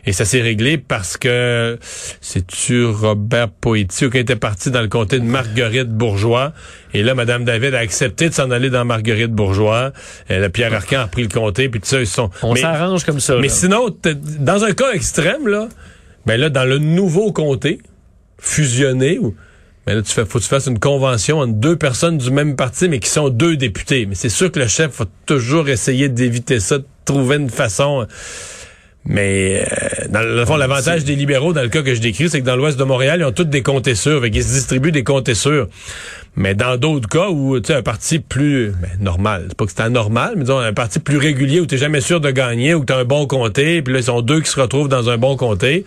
Et 0.06 0.12
ça 0.12 0.24
s'est 0.24 0.42
réglé 0.42 0.76
parce 0.78 1.16
que 1.16 1.78
c'est-tu 2.20 2.84
Robert 2.84 3.48
Poitiers 3.48 4.10
qui 4.10 4.18
était 4.18 4.36
parti 4.36 4.70
dans 4.70 4.82
le 4.82 4.88
comté 4.88 5.18
de 5.18 5.24
Marguerite 5.24 5.88
Bourgeois. 5.88 6.52
Et 6.92 7.02
là, 7.02 7.14
Madame 7.14 7.44
David 7.44 7.74
a 7.74 7.78
accepté 7.78 8.28
de 8.28 8.34
s'en 8.34 8.50
aller 8.50 8.70
dans 8.70 8.84
Marguerite 8.84 9.32
Bourgeois. 9.32 9.92
Et 10.28 10.38
là, 10.38 10.50
Pierre 10.50 10.74
Arcan 10.74 11.00
a 11.00 11.06
pris 11.06 11.22
le 11.22 11.28
comté, 11.28 11.68
puis 11.68 11.80
tout 11.80 11.86
ça, 11.86 12.00
ils 12.00 12.06
sont... 12.06 12.30
On 12.42 12.54
s'arrange 12.54 13.04
comme 13.04 13.20
ça. 13.20 13.36
mais 13.36 13.48
là. 13.48 13.52
sinon, 13.52 13.96
dans 14.40 14.64
un 14.64 14.72
cas 14.72 14.92
extrême, 14.92 15.48
là, 15.48 15.68
ben 16.26 16.38
là, 16.38 16.50
dans 16.50 16.64
le 16.64 16.78
nouveau 16.78 17.32
comté, 17.32 17.80
fusionné, 18.38 19.18
ou 19.18 19.34
ben 19.86 19.96
là, 19.96 20.02
tu 20.02 20.12
fais, 20.12 20.24
faut 20.24 20.38
que 20.38 20.44
tu 20.44 20.48
fasses 20.48 20.66
une 20.66 20.78
convention 20.78 21.40
entre 21.40 21.52
deux 21.54 21.76
personnes 21.76 22.16
du 22.16 22.30
même 22.30 22.56
parti, 22.56 22.88
mais 22.88 23.00
qui 23.00 23.10
sont 23.10 23.28
deux 23.28 23.56
députés. 23.56 24.06
Mais 24.06 24.14
c'est 24.14 24.30
sûr 24.30 24.50
que 24.50 24.58
le 24.58 24.66
chef 24.66 24.98
va 24.98 25.06
toujours 25.26 25.68
essayer 25.68 26.08
d'éviter 26.08 26.60
ça, 26.60 26.78
de 26.78 26.86
trouver 27.04 27.36
une 27.36 27.50
façon. 27.50 28.06
Mais 29.06 29.62
euh, 29.62 30.08
dans 30.08 30.22
le 30.22 30.44
fond, 30.46 30.56
l'avantage 30.56 31.04
des 31.04 31.14
libéraux, 31.14 31.52
dans 31.52 31.62
le 31.62 31.68
cas 31.68 31.82
que 31.82 31.94
je 31.94 32.00
décris, 32.00 32.30
c'est 32.30 32.40
que 32.40 32.46
dans 32.46 32.56
l'ouest 32.56 32.78
de 32.78 32.84
Montréal, 32.84 33.20
ils 33.20 33.24
ont 33.24 33.32
tous 33.32 33.44
des 33.44 33.62
comtés 33.62 33.94
sûrs. 33.94 34.22
Fait 34.22 34.30
qu'ils 34.30 34.44
se 34.44 34.52
distribuent 34.52 34.92
des 34.92 35.04
comtés 35.04 35.34
sûrs. 35.34 35.68
Mais 36.36 36.54
dans 36.56 36.76
d'autres 36.76 37.08
cas 37.08 37.28
où 37.28 37.60
tu 37.60 37.68
sais 37.68 37.74
un 37.74 37.82
parti 37.82 38.18
plus 38.18 38.70
ben, 38.70 38.88
normal, 39.00 39.44
c'est 39.48 39.56
pas 39.56 39.66
que 39.66 39.70
c'est 39.70 39.82
anormal, 39.82 40.32
mais 40.36 40.42
disons 40.42 40.58
un 40.58 40.72
parti 40.72 40.98
plus 40.98 41.16
régulier 41.18 41.60
où 41.60 41.66
t'es 41.66 41.78
jamais 41.78 42.00
sûr 42.00 42.20
de 42.20 42.30
gagner, 42.32 42.74
où 42.74 42.84
t'as 42.84 42.98
un 42.98 43.04
bon 43.04 43.26
comté, 43.26 43.82
puis 43.82 43.94
là 43.94 44.00
ils 44.00 44.04
sont 44.04 44.20
deux 44.20 44.40
qui 44.40 44.50
se 44.50 44.60
retrouvent 44.60 44.88
dans 44.88 45.08
un 45.10 45.16
bon 45.16 45.36
comté. 45.36 45.84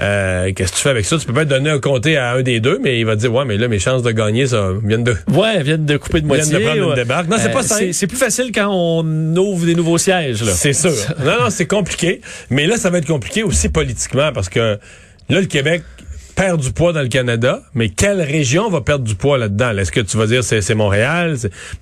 Euh, 0.00 0.52
Qu'est-ce 0.54 0.72
que 0.72 0.76
tu 0.76 0.82
fais 0.82 0.90
avec 0.90 1.04
ça? 1.06 1.16
Tu 1.16 1.24
peux 1.26 1.32
pas 1.32 1.44
donner 1.46 1.70
un 1.70 1.78
comté 1.80 2.16
à 2.18 2.32
un 2.32 2.42
des 2.42 2.60
deux, 2.60 2.78
mais 2.82 3.00
il 3.00 3.06
va 3.06 3.16
te 3.16 3.20
dire 3.20 3.32
ouais, 3.32 3.44
mais 3.46 3.56
là 3.56 3.66
mes 3.68 3.78
chances 3.78 4.02
de 4.02 4.10
gagner 4.10 4.46
ça 4.46 4.68
viennent 4.84 5.04
de 5.04 5.16
Ouais, 5.32 5.62
viennent 5.62 5.86
de 5.86 5.96
couper 5.96 6.20
de 6.20 6.26
viennent 6.26 6.38
moitié. 6.50 6.58
de 6.58 6.64
prendre 6.64 6.88
une 6.90 6.94
débarque. 6.94 7.28
Non, 7.28 7.36
c'est 7.38 7.50
pas 7.52 7.60
Euh, 7.60 7.62
simple. 7.62 7.80
c'est- 7.86 7.92
C'est 7.94 8.06
plus 8.06 8.18
facile 8.18 8.52
quand 8.54 8.68
on 8.70 9.36
ouvre 9.36 9.64
des 9.66 9.74
nouveaux 9.74 9.98
sièges. 9.98 10.42
Là. 10.44 10.52
C'est 10.52 10.72
sûr. 10.74 10.92
non, 11.24 11.44
non, 11.44 11.50
c'est 11.50 11.66
compliqué. 11.66 12.20
Mais 12.50 12.66
là, 12.66 12.76
ça 12.76 12.90
va 12.90 12.98
être 12.98 13.06
compliqué 13.06 13.42
aussi 13.42 13.68
politiquement 13.70 14.32
parce 14.32 14.48
que 14.50 14.78
là, 15.30 15.40
le 15.40 15.46
Québec 15.46 15.82
perd 16.38 16.60
du 16.60 16.70
poids 16.70 16.92
dans 16.92 17.02
le 17.02 17.08
Canada, 17.08 17.62
mais 17.74 17.88
quelle 17.88 18.20
région 18.22 18.70
va 18.70 18.80
perdre 18.80 19.04
du 19.04 19.16
poids 19.16 19.38
là-dedans? 19.38 19.72
Là, 19.72 19.82
Est-ce 19.82 19.90
que 19.90 19.98
tu 19.98 20.16
vas 20.16 20.28
dire 20.28 20.44
c'est 20.44 20.74
Montréal? 20.76 21.34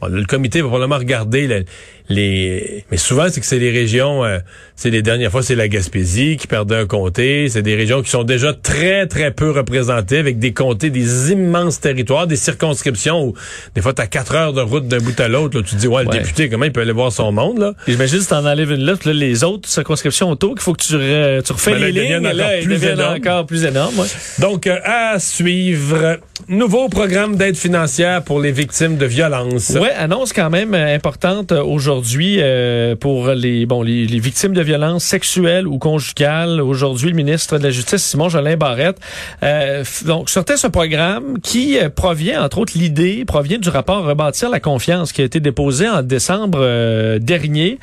Le 0.09 0.25
comité 0.25 0.63
va 0.63 0.69
probablement 0.69 0.97
regarder 0.97 1.47
le- 1.47 1.65
les... 2.09 2.85
Mais 2.91 2.97
souvent, 2.97 3.27
c'est 3.31 3.41
que 3.41 3.47
c'est 3.47 3.59
les 3.59 3.71
régions... 3.71 4.25
euh, 4.25 4.39
c'est 4.79 4.91
les 4.91 5.01
dernières 5.03 5.31
fois, 5.31 5.43
c'est 5.43 5.55
la 5.55 5.69
Gaspésie 5.69 6.37
qui 6.37 6.47
perdait 6.47 6.77
un 6.77 6.87
comté. 6.87 7.49
C'est 7.49 7.63
des 7.63 7.75
régions 7.75 8.03
qui 8.03 8.11
sont 8.11 8.25
déjà 8.25 8.53
très, 8.53 9.07
très 9.07 9.31
peu 9.31 9.51
représentées 9.51 10.19
avec 10.19 10.39
des 10.39 10.53
comtés, 10.53 10.91
des 10.91 11.33
immenses 11.33 11.81
territoires, 11.81 12.27
des 12.27 12.37
circonscriptions 12.37 13.25
où 13.29 13.35
des 13.75 13.81
fois, 13.81 13.95
t'as 13.95 14.07
quatre 14.07 14.35
heures 14.35 14.53
de 14.53 14.61
route 14.61 14.87
d'un 14.87 14.99
bout 14.99 15.19
à 15.19 15.29
l'autre. 15.29 15.57
là. 15.59 15.65
Tu 15.67 15.75
te 15.77 15.81
dis, 15.81 15.89
ouais, 15.89 16.03
le 16.05 16.11
Ouais. 16.11 16.19
député, 16.19 16.49
comment 16.51 16.67
il 16.67 16.73
peut 16.73 16.83
aller 16.83 16.93
voir 16.93 17.11
son 17.11 17.33
monde, 17.33 17.59
là? 17.59 17.73
J'imagine 17.89 18.21
si 18.21 18.29
t'en 18.29 18.45
enlèves 18.45 18.71
une 18.71 18.85
là, 18.85 18.97
puis 18.97 19.09
là, 19.09 19.15
les 19.15 19.45
autres 19.45 19.69
circonscriptions 19.69 20.31
autour, 20.31 20.51
qu'il 20.55 20.61
faut 20.63 20.75
que 20.75 20.83
tu, 20.85 20.93
re- 20.95 21.43
tu 21.43 21.53
refais 21.53 21.73
Ben 21.73 21.81
les 21.81 21.93
lignes, 21.93 22.25
et 22.25 22.33
là, 22.35 22.45
encore 22.45 22.53
ils 22.59 22.65
plus 22.65 22.75
deviennent 22.75 22.93
énormes. 23.01 23.17
encore 23.17 23.47
plus 23.47 23.65
énormes. 23.65 23.99
ouais. 23.99 24.07
Donc, 24.41 24.67
euh, 24.67 24.77
à 24.85 25.19
suivre, 25.19 26.19
nouveau 26.49 26.89
programme 26.89 27.37
d'aide 27.37 27.57
financière 27.57 28.23
pour 28.23 28.41
les 28.41 28.53
victimes 28.53 28.97
de 28.99 29.07
violences. 29.07 29.71
Ouais, 29.71 29.93
annonce 29.93 30.33
quand 30.35 30.51
même 30.51 30.75
euh, 30.75 30.95
importante 30.95 31.53
euh, 31.53 31.63
aujourd'hui 31.97 32.37
euh, 32.41 32.95
pour 32.97 33.31
les 33.31 33.65
bon 33.67 33.83
les, 33.83 34.07
les 34.07 34.19
victimes 34.19 34.53
de 34.53 34.61
violences 34.61 35.05
sexuelles 35.05 35.67
ou 35.67 35.79
conjugales. 35.79 36.61
Aujourd'hui, 36.61 37.11
le 37.11 37.17
ministre 37.17 37.59
de 37.59 37.63
la 37.65 37.71
Justice 37.71 38.05
Simon 38.05 38.29
Jolin 38.29 38.57
Barrette 38.57 38.99
euh, 39.43 39.83
donc 40.05 40.29
sortait 40.31 40.57
ce 40.57 40.67
programme 40.67 41.39
qui 41.41 41.79
euh, 41.79 41.89
provient 41.89 42.43
entre 42.45 42.59
autres 42.59 42.75
l'idée 42.77 43.25
provient 43.25 43.59
du 43.59 43.69
rapport 43.69 44.05
rebâtir 44.05 44.51
la 44.51 44.61
confiance 44.61 45.13
qui 45.13 45.23
a 45.23 45.25
été 45.25 45.41
déposé 45.41 45.89
en 45.89 46.03
décembre 46.03 46.59
euh, 46.61 47.19
dernier. 47.19 47.79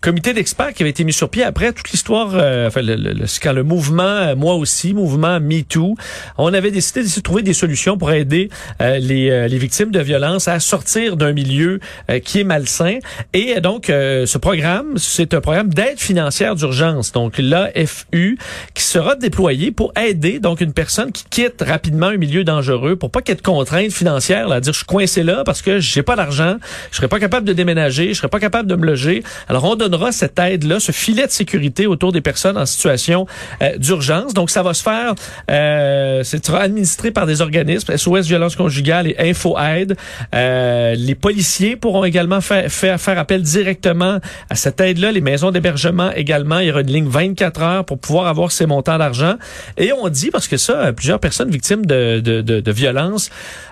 Comité 0.00 0.32
d'experts 0.32 0.72
qui 0.72 0.82
avait 0.82 0.90
été 0.90 1.04
mis 1.04 1.12
sur 1.12 1.28
pied 1.28 1.42
après 1.42 1.72
toute 1.72 1.90
l'histoire 1.90 2.30
euh, 2.34 2.68
enfin 2.68 2.82
le, 2.82 2.96
le- 2.96 3.26
quand 3.42 3.52
le 3.52 3.62
mouvement 3.62 4.34
moi 4.36 4.54
aussi 4.54 4.94
mouvement 4.94 5.38
MeToo, 5.40 5.94
on 6.38 6.54
avait 6.54 6.70
décidé 6.70 7.02
de 7.02 7.20
trouver 7.20 7.42
des 7.42 7.52
solutions 7.52 7.98
pour 7.98 8.10
aider 8.12 8.48
les, 8.80 9.48
les 9.48 9.58
victimes 9.58 9.90
de 9.90 10.00
violences 10.00 10.48
à 10.48 10.58
sortir 10.60 11.16
d'un 11.16 11.32
milieu 11.32 11.80
qui 12.24 12.40
est 12.40 12.44
malsain. 12.44 12.98
Et 13.32 13.57
donc, 13.60 13.90
euh, 13.90 14.26
ce 14.26 14.38
programme, 14.38 14.96
c'est 14.96 15.34
un 15.34 15.40
programme 15.40 15.68
d'aide 15.68 15.98
financière 15.98 16.54
d'urgence, 16.54 17.12
donc 17.12 17.38
l'AFU, 17.38 18.38
qui 18.74 18.82
sera 18.82 19.16
déployé 19.16 19.70
pour 19.70 19.92
aider 19.98 20.38
donc 20.40 20.60
une 20.60 20.72
personne 20.72 21.12
qui 21.12 21.24
quitte 21.30 21.62
rapidement 21.66 22.06
un 22.06 22.16
milieu 22.16 22.44
dangereux 22.44 22.96
pour 22.96 23.10
pas 23.10 23.20
qu'il 23.20 23.32
y 23.32 23.36
ait 23.36 23.40
de 23.40 23.42
contraintes 23.42 23.92
financières, 23.92 24.48
là, 24.48 24.56
à 24.56 24.60
dire 24.60 24.72
je 24.72 24.78
suis 24.78 24.86
coincé 24.86 25.22
là 25.22 25.42
parce 25.44 25.62
que 25.62 25.78
j'ai 25.78 26.02
pas 26.02 26.16
d'argent, 26.16 26.56
je 26.90 26.96
serai 26.96 27.08
pas 27.08 27.20
capable 27.20 27.46
de 27.46 27.52
déménager, 27.52 28.08
je 28.08 28.14
serai 28.14 28.28
pas 28.28 28.40
capable 28.40 28.68
de 28.68 28.74
me 28.74 28.86
loger. 28.86 29.22
Alors, 29.48 29.64
on 29.64 29.76
donnera 29.76 30.12
cette 30.12 30.38
aide-là, 30.38 30.80
ce 30.80 30.92
filet 30.92 31.26
de 31.26 31.32
sécurité 31.32 31.86
autour 31.86 32.12
des 32.12 32.20
personnes 32.20 32.56
en 32.56 32.66
situation 32.66 33.26
euh, 33.62 33.76
d'urgence. 33.78 34.34
Donc, 34.34 34.50
ça 34.50 34.62
va 34.62 34.74
se 34.74 34.82
faire, 34.82 35.14
euh, 35.50 36.22
c'est 36.24 36.48
administré 36.50 37.10
par 37.10 37.26
des 37.26 37.40
organismes, 37.40 37.96
SOS 37.96 38.26
Violence 38.26 38.56
Conjugale 38.56 39.08
et 39.08 39.30
Info 39.30 39.56
Aide. 39.58 39.96
Euh, 40.34 40.94
les 40.94 41.14
policiers 41.14 41.76
pourront 41.76 42.04
également 42.04 42.40
faire, 42.40 42.70
faire 42.70 43.18
appel 43.18 43.42
directement 43.52 44.18
à 44.50 44.54
cette 44.54 44.80
aide-là. 44.80 45.12
Les 45.12 45.20
maisons 45.20 45.50
d'hébergement 45.50 46.10
également. 46.12 46.58
Il 46.58 46.68
y 46.68 46.70
aura 46.70 46.80
une 46.80 46.92
ligne 46.92 47.08
24 47.08 47.62
heures 47.62 47.84
pour 47.84 47.98
pouvoir 47.98 48.26
avoir 48.26 48.52
ces 48.52 48.66
montants 48.66 48.98
d'argent. 48.98 49.34
Et 49.76 49.92
on 49.92 50.08
dit, 50.08 50.30
parce 50.30 50.48
que 50.48 50.56
ça, 50.56 50.72
euh, 50.74 50.92
plusieurs 50.92 51.20
personnes 51.20 51.50
victimes 51.50 51.86
de, 51.86 52.20
de, 52.20 52.40
de, 52.40 52.60
de 52.60 52.72
violences 52.72 53.30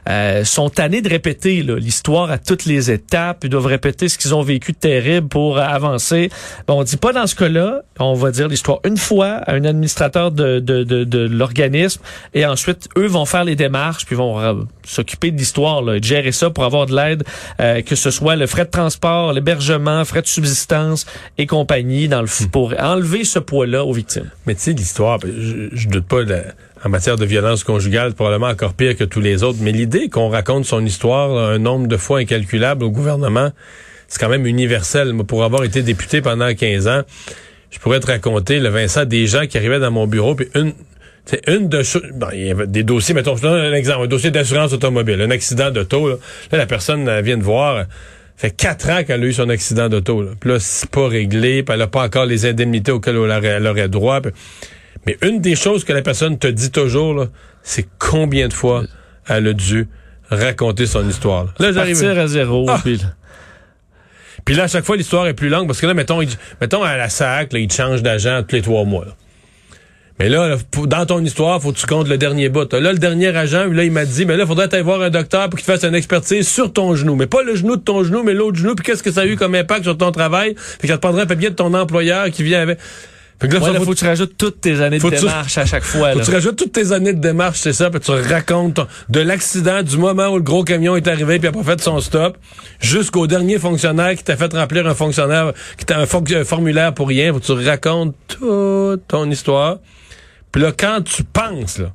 euh, 0.09 0.45
sont 0.45 0.71
tannées 0.71 1.03
de 1.03 1.09
répéter 1.09 1.63
l'histoire 1.63 2.31
à 2.31 2.39
toutes 2.39 2.65
les 2.65 2.91
étapes. 2.91 3.45
Ils 3.45 3.51
doivent 3.51 3.67
répéter 3.67 4.09
ce 4.09 4.19
qu'ils 4.19 4.35
ont 4.35 4.43
vécu 4.43 4.73
de 4.73 4.79
terrible 4.79 5.29
pour 5.29 5.59
avancer. 5.59 6.31
Bon, 6.67 6.81
on 6.81 6.83
dit 6.83 6.97
pas 6.97 7.13
dans 7.13 7.27
ce 7.27 7.35
cas-là. 7.35 7.83
On 7.99 8.15
va 8.15 8.31
dire 8.31 8.49
l'histoire 8.49 8.81
une 8.85 8.97
fois 8.97 9.41
à 9.47 9.55
un 9.55 9.65
administrateur 9.65 10.31
de, 10.31 10.61
de, 10.61 10.85
de, 10.85 11.05
de 11.05 11.19
l'organisme 11.19 12.01
et 12.35 12.47
ensuite, 12.47 12.89
eux 12.97 13.07
vont 13.07 13.25
faire 13.25 13.45
les 13.45 13.57
démarches 13.57 14.07
puis 14.07 14.17
vont 14.17 14.41
euh, 14.41 14.55
s'occuper 14.85 15.31
de 15.31 15.39
l'histoire, 15.39 15.83
gérer 16.03 16.33
ça 16.33 16.51
pour 16.51 16.65
avoir 16.65 16.87
de 16.87 16.95
l'aide, 16.95 17.25
euh, 17.61 17.83
que 17.83 17.97
ce 17.97 18.11
soit 18.11 18.37
le 18.37 18.47
frais 18.47 18.65
de 18.65 18.71
transport, 18.71 19.33
l'hébergement, 19.33 19.66
frais 20.05 20.23
de 20.23 20.27
subsistance 20.27 21.07
et 21.39 21.47
compagnie, 21.47 22.09
dans 22.09 22.21
le, 22.21 22.27
f- 22.27 22.49
pour 22.49 22.75
enlever 22.79 23.25
ce 23.25 23.39
poids-là 23.39 23.85
aux 23.85 23.93
victimes. 23.93 24.31
Mais 24.47 24.55
tu 24.55 24.61
sais, 24.63 24.73
l'histoire, 24.73 25.19
je, 25.23 25.69
je 25.73 25.89
doute 25.89 26.07
pas, 26.07 26.23
en 26.85 26.89
matière 26.89 27.17
de 27.17 27.25
violence 27.25 27.65
conjugale, 27.65 28.15
probablement 28.15 28.49
encore 28.49 28.75
pire 28.75 28.97
que 28.97 29.05
tous 29.05 29.21
les 29.21 29.43
autres, 29.43 29.59
mais 29.61 29.73
l'idée 29.73 30.09
qu'on 30.09 30.29
raconte 30.29 30.65
son 30.65 30.85
histoire 30.85 31.37
un 31.51 31.59
nombre 31.59 31.87
de 31.89 31.97
fois 31.97 32.21
incalculable 32.21 32.85
au 32.85 32.91
gouvernement, 32.91 33.51
c'est 34.09 34.21
quand 34.21 34.29
même 34.29 34.47
universel. 34.47 35.13
Moi, 35.13 35.25
pour 35.27 35.43
avoir 35.45 35.65
été 35.65 35.83
député 35.83 36.21
pendant 36.21 36.55
15 36.55 36.87
ans, 36.89 37.03
je 37.71 37.79
pourrais 37.79 38.01
te 38.01 38.07
raconter, 38.07 38.61
le 38.61 38.69
Vincent, 38.69 39.05
des 39.05 39.27
gens 39.27 39.47
qui 39.47 39.59
arrivaient 39.59 39.81
dans 39.81 39.91
mon 39.91 40.07
bureau, 40.07 40.35
puis 40.35 40.49
une... 40.55 40.73
C'est 41.29 41.43
une 41.49 41.69
de 41.69 41.83
bon, 42.15 42.29
il 42.33 42.47
y 42.47 42.51
avait 42.53 42.69
des 42.69 42.85
dossiers, 42.85 43.13
mettons, 43.13 43.35
je 43.35 43.43
te 43.43 43.47
donne 43.49 43.61
un 43.61 43.73
exemple, 43.73 44.05
un 44.05 44.07
dossier 44.07 44.31
d'assurance 44.31 44.73
automobile, 44.73 45.21
un 45.21 45.31
accident 45.33 45.73
d'auto, 45.73 46.09
là. 46.09 46.15
Là, 46.53 46.59
la 46.59 46.67
personne 46.67 47.21
vient 47.21 47.37
de 47.37 47.43
voir, 47.43 47.87
fait 48.37 48.51
quatre 48.51 48.89
ans 48.91 49.03
qu'elle 49.05 49.23
a 49.23 49.27
eu 49.27 49.33
son 49.33 49.49
accident 49.49 49.89
d'auto, 49.89 50.23
là. 50.23 50.31
Puis 50.39 50.51
là, 50.51 50.59
c'est 50.61 50.91
pas 50.91 51.09
réglé, 51.09 51.63
puis 51.63 51.75
elle 51.75 51.83
a 51.83 51.87
pas 51.87 52.03
encore 52.05 52.27
les 52.27 52.45
indemnités 52.47 52.93
auxquelles 52.93 53.15
elle 53.17 53.31
aurait, 53.31 53.47
elle 53.47 53.67
aurait 53.67 53.89
droit. 53.89 54.21
puis- 54.21 54.33
Mais 55.07 55.17
une 55.23 55.41
des 55.41 55.55
choses 55.55 55.85
que 55.85 55.93
la 55.93 56.03
personne 56.03 56.39
te 56.39 56.47
dit 56.49 56.71
toujours, 56.71 57.15
là, 57.15 57.27
c'est 57.63 57.87
combien 57.99 58.49
de 58.49 58.53
fois 58.53 58.85
elle 59.29 59.47
a 59.49 59.53
dû 59.53 59.89
raconter 60.31 60.87
son 60.87 61.09
histoire. 61.09 61.45
Là, 61.45 61.53
Là, 61.59 61.73
j'arrive. 61.73 61.95
Partir 62.01 62.19
à 62.23 62.27
zéro. 62.27 62.67
Ah! 62.69 62.81
puis 62.83 62.97
là- 62.97 63.15
Puis 64.45 64.55
là, 64.55 64.65
à 64.65 64.69
chaque 64.69 64.85
fois, 64.85 64.97
l'histoire 64.97 65.27
est 65.27 65.35
plus 65.35 65.49
longue 65.49 65.67
parce 65.67 65.81
que 65.81 65.87
là, 65.87 65.95
mettons, 65.95 66.21
il- 66.23 66.29
mettons 66.61 66.83
à 66.83 66.97
la 66.97 67.09
SAC, 67.09 67.53
là, 67.53 67.59
il 67.59 67.71
change 67.73 68.03
d'agent 68.03 68.43
tous 68.43 68.55
les 68.57 68.63
trois 68.63 68.85
mois. 68.85 69.05
là. 69.07 69.13
Mais 70.19 70.31
là, 70.31 70.49
là, 70.49 70.57
dans 70.87 71.05
ton 71.07 71.23
histoire, 71.23 71.61
faut 71.61 71.73
que 71.73 71.79
tu 71.79 71.87
comptes 71.87 72.09
le 72.09 72.17
dernier 72.17 72.49
bout. 72.49 72.73
Là, 72.73 72.93
le 72.93 72.99
dernier 72.99 73.37
agent, 73.37 73.67
là, 73.67 73.85
il 73.85 73.93
m'a 73.93 74.07
dit, 74.07 74.25
mais 74.25 74.37
là, 74.39 74.47
faudrait 74.47 74.73
aller 74.73 74.83
voir 74.83 75.03
un 75.03 75.11
docteur 75.11 75.51
pour 75.51 75.59
qu'il 75.59 75.67
fasse 75.67 75.85
une 75.85 75.95
expertise 75.95 76.49
sur 76.49 76.73
ton 76.73 76.95
genou. 76.97 77.17
Mais 77.17 77.27
pas 77.27 77.43
le 77.43 77.55
genou 77.55 77.77
de 77.77 77.83
ton 77.83 78.03
genou, 78.03 78.23
mais 78.23 78.33
l'autre 78.33 78.57
genou. 78.57 78.75
Puis 78.75 78.85
qu'est-ce 78.87 79.03
que 79.03 79.13
ça 79.13 79.21
a 79.23 79.27
eu 79.27 79.37
comme 79.37 79.55
impact 79.55 79.83
sur 79.85 79.99
ton 79.99 80.13
travail? 80.13 80.55
Fait 80.57 80.87
que 80.87 80.89
ça 80.89 80.95
te 80.97 81.03
prendrait 81.03 81.23
un 81.23 81.27
papier 81.27 81.51
de 81.51 81.55
ton 81.55 81.75
employeur 81.75 82.31
qui 82.31 82.43
vient 82.45 82.63
avec. 82.63 82.79
Fait 83.39 83.49
que 83.49 83.53
là, 83.53 83.61
Ouais, 83.61 83.67
ça, 83.67 83.73
là, 83.75 83.79
faut, 83.81 83.85
faut 83.85 83.91
que 83.93 83.99
tu 83.99 84.07
rajoutes 84.07 84.39
toutes 84.39 84.63
tes 84.63 84.81
années 84.81 84.99
de 84.99 85.03
tu- 85.11 85.11
démarche 85.11 85.59
à 85.59 85.67
chaque 85.67 85.83
fois. 85.83 86.13
faut 86.13 86.19
là. 86.21 86.25
que 86.25 86.31
tu 86.31 86.35
rajoutes 86.35 86.57
toutes 86.57 86.73
tes 86.73 86.93
années 86.93 87.13
de 87.13 87.21
démarche, 87.21 87.59
c'est 87.59 87.75
ça, 87.75 87.91
puis 87.91 88.01
tu 88.01 88.11
racontes 88.11 88.73
ton- 88.77 88.87
de 89.11 89.21
l'accident, 89.21 89.83
du 89.83 89.99
moment 89.99 90.29
où 90.29 90.37
le 90.37 90.43
gros 90.43 90.65
camion 90.65 90.97
est 90.97 91.07
arrivé 91.07 91.39
puis 91.39 91.49
a 91.49 91.53
pas 91.53 91.63
fait 91.63 91.79
son 91.83 92.01
stop, 92.01 92.39
jusqu'au 92.81 93.27
dernier 93.27 93.59
fonctionnaire 93.59 94.15
qui 94.15 94.25
t'a 94.25 94.39
fait 94.39 94.51
remplir 94.55 94.87
un 94.87 94.95
fonctionnaire, 94.95 95.53
qui 95.77 95.85
t'a 95.85 95.99
un, 95.99 96.05
fo- 96.05 96.35
un 96.35 96.45
formulaire 96.45 96.95
pour 96.95 97.09
rien, 97.09 97.31
faut 97.35 97.41
que 97.41 97.45
tu 97.45 97.69
racontes 97.69 98.15
toute 98.27 99.07
ton 99.07 99.31
histoire. 99.31 99.81
Puis 100.57 100.63
là, 100.65 100.73
quand 100.73 101.03
tu 101.05 101.23
penses 101.23 101.77
là, 101.77 101.93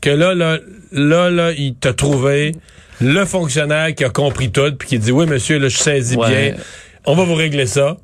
que 0.00 0.08
là, 0.10 0.32
là, 0.32 0.58
là, 0.92 1.30
là, 1.30 1.50
il 1.50 1.74
t'a 1.74 1.92
trouvé 1.92 2.52
le 3.00 3.24
fonctionnaire 3.24 3.92
qui 3.92 4.04
a 4.04 4.08
compris 4.08 4.52
tout, 4.52 4.70
puis 4.78 4.86
qui 4.88 4.98
dit 5.00 5.10
oui, 5.10 5.26
monsieur, 5.26 5.58
là, 5.58 5.66
je 5.68 5.76
saisis 5.76 6.14
Ouais. 6.16 6.52
bien, 6.52 6.62
on 7.06 7.16
va 7.16 7.24
vous 7.24 7.34
régler 7.34 7.66
ça. 7.66 7.96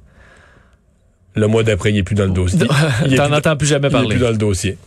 Le 1.37 1.47
mois 1.47 1.63
d'après, 1.63 1.91
il 1.93 1.99
est 1.99 2.03
plus 2.03 2.17
dans 2.17 2.25
le 2.25 2.33
dossier. 2.33 2.59
Il 3.07 3.15
T'en 3.17 3.33
entends 3.33 3.57
plus 3.57 3.69
jamais 3.69 3.87
il 3.87 3.91
est 3.91 3.93
parler. 3.93 4.09
plus 4.09 4.19
dans 4.19 4.31
le 4.31 4.37
dossier. 4.37 4.79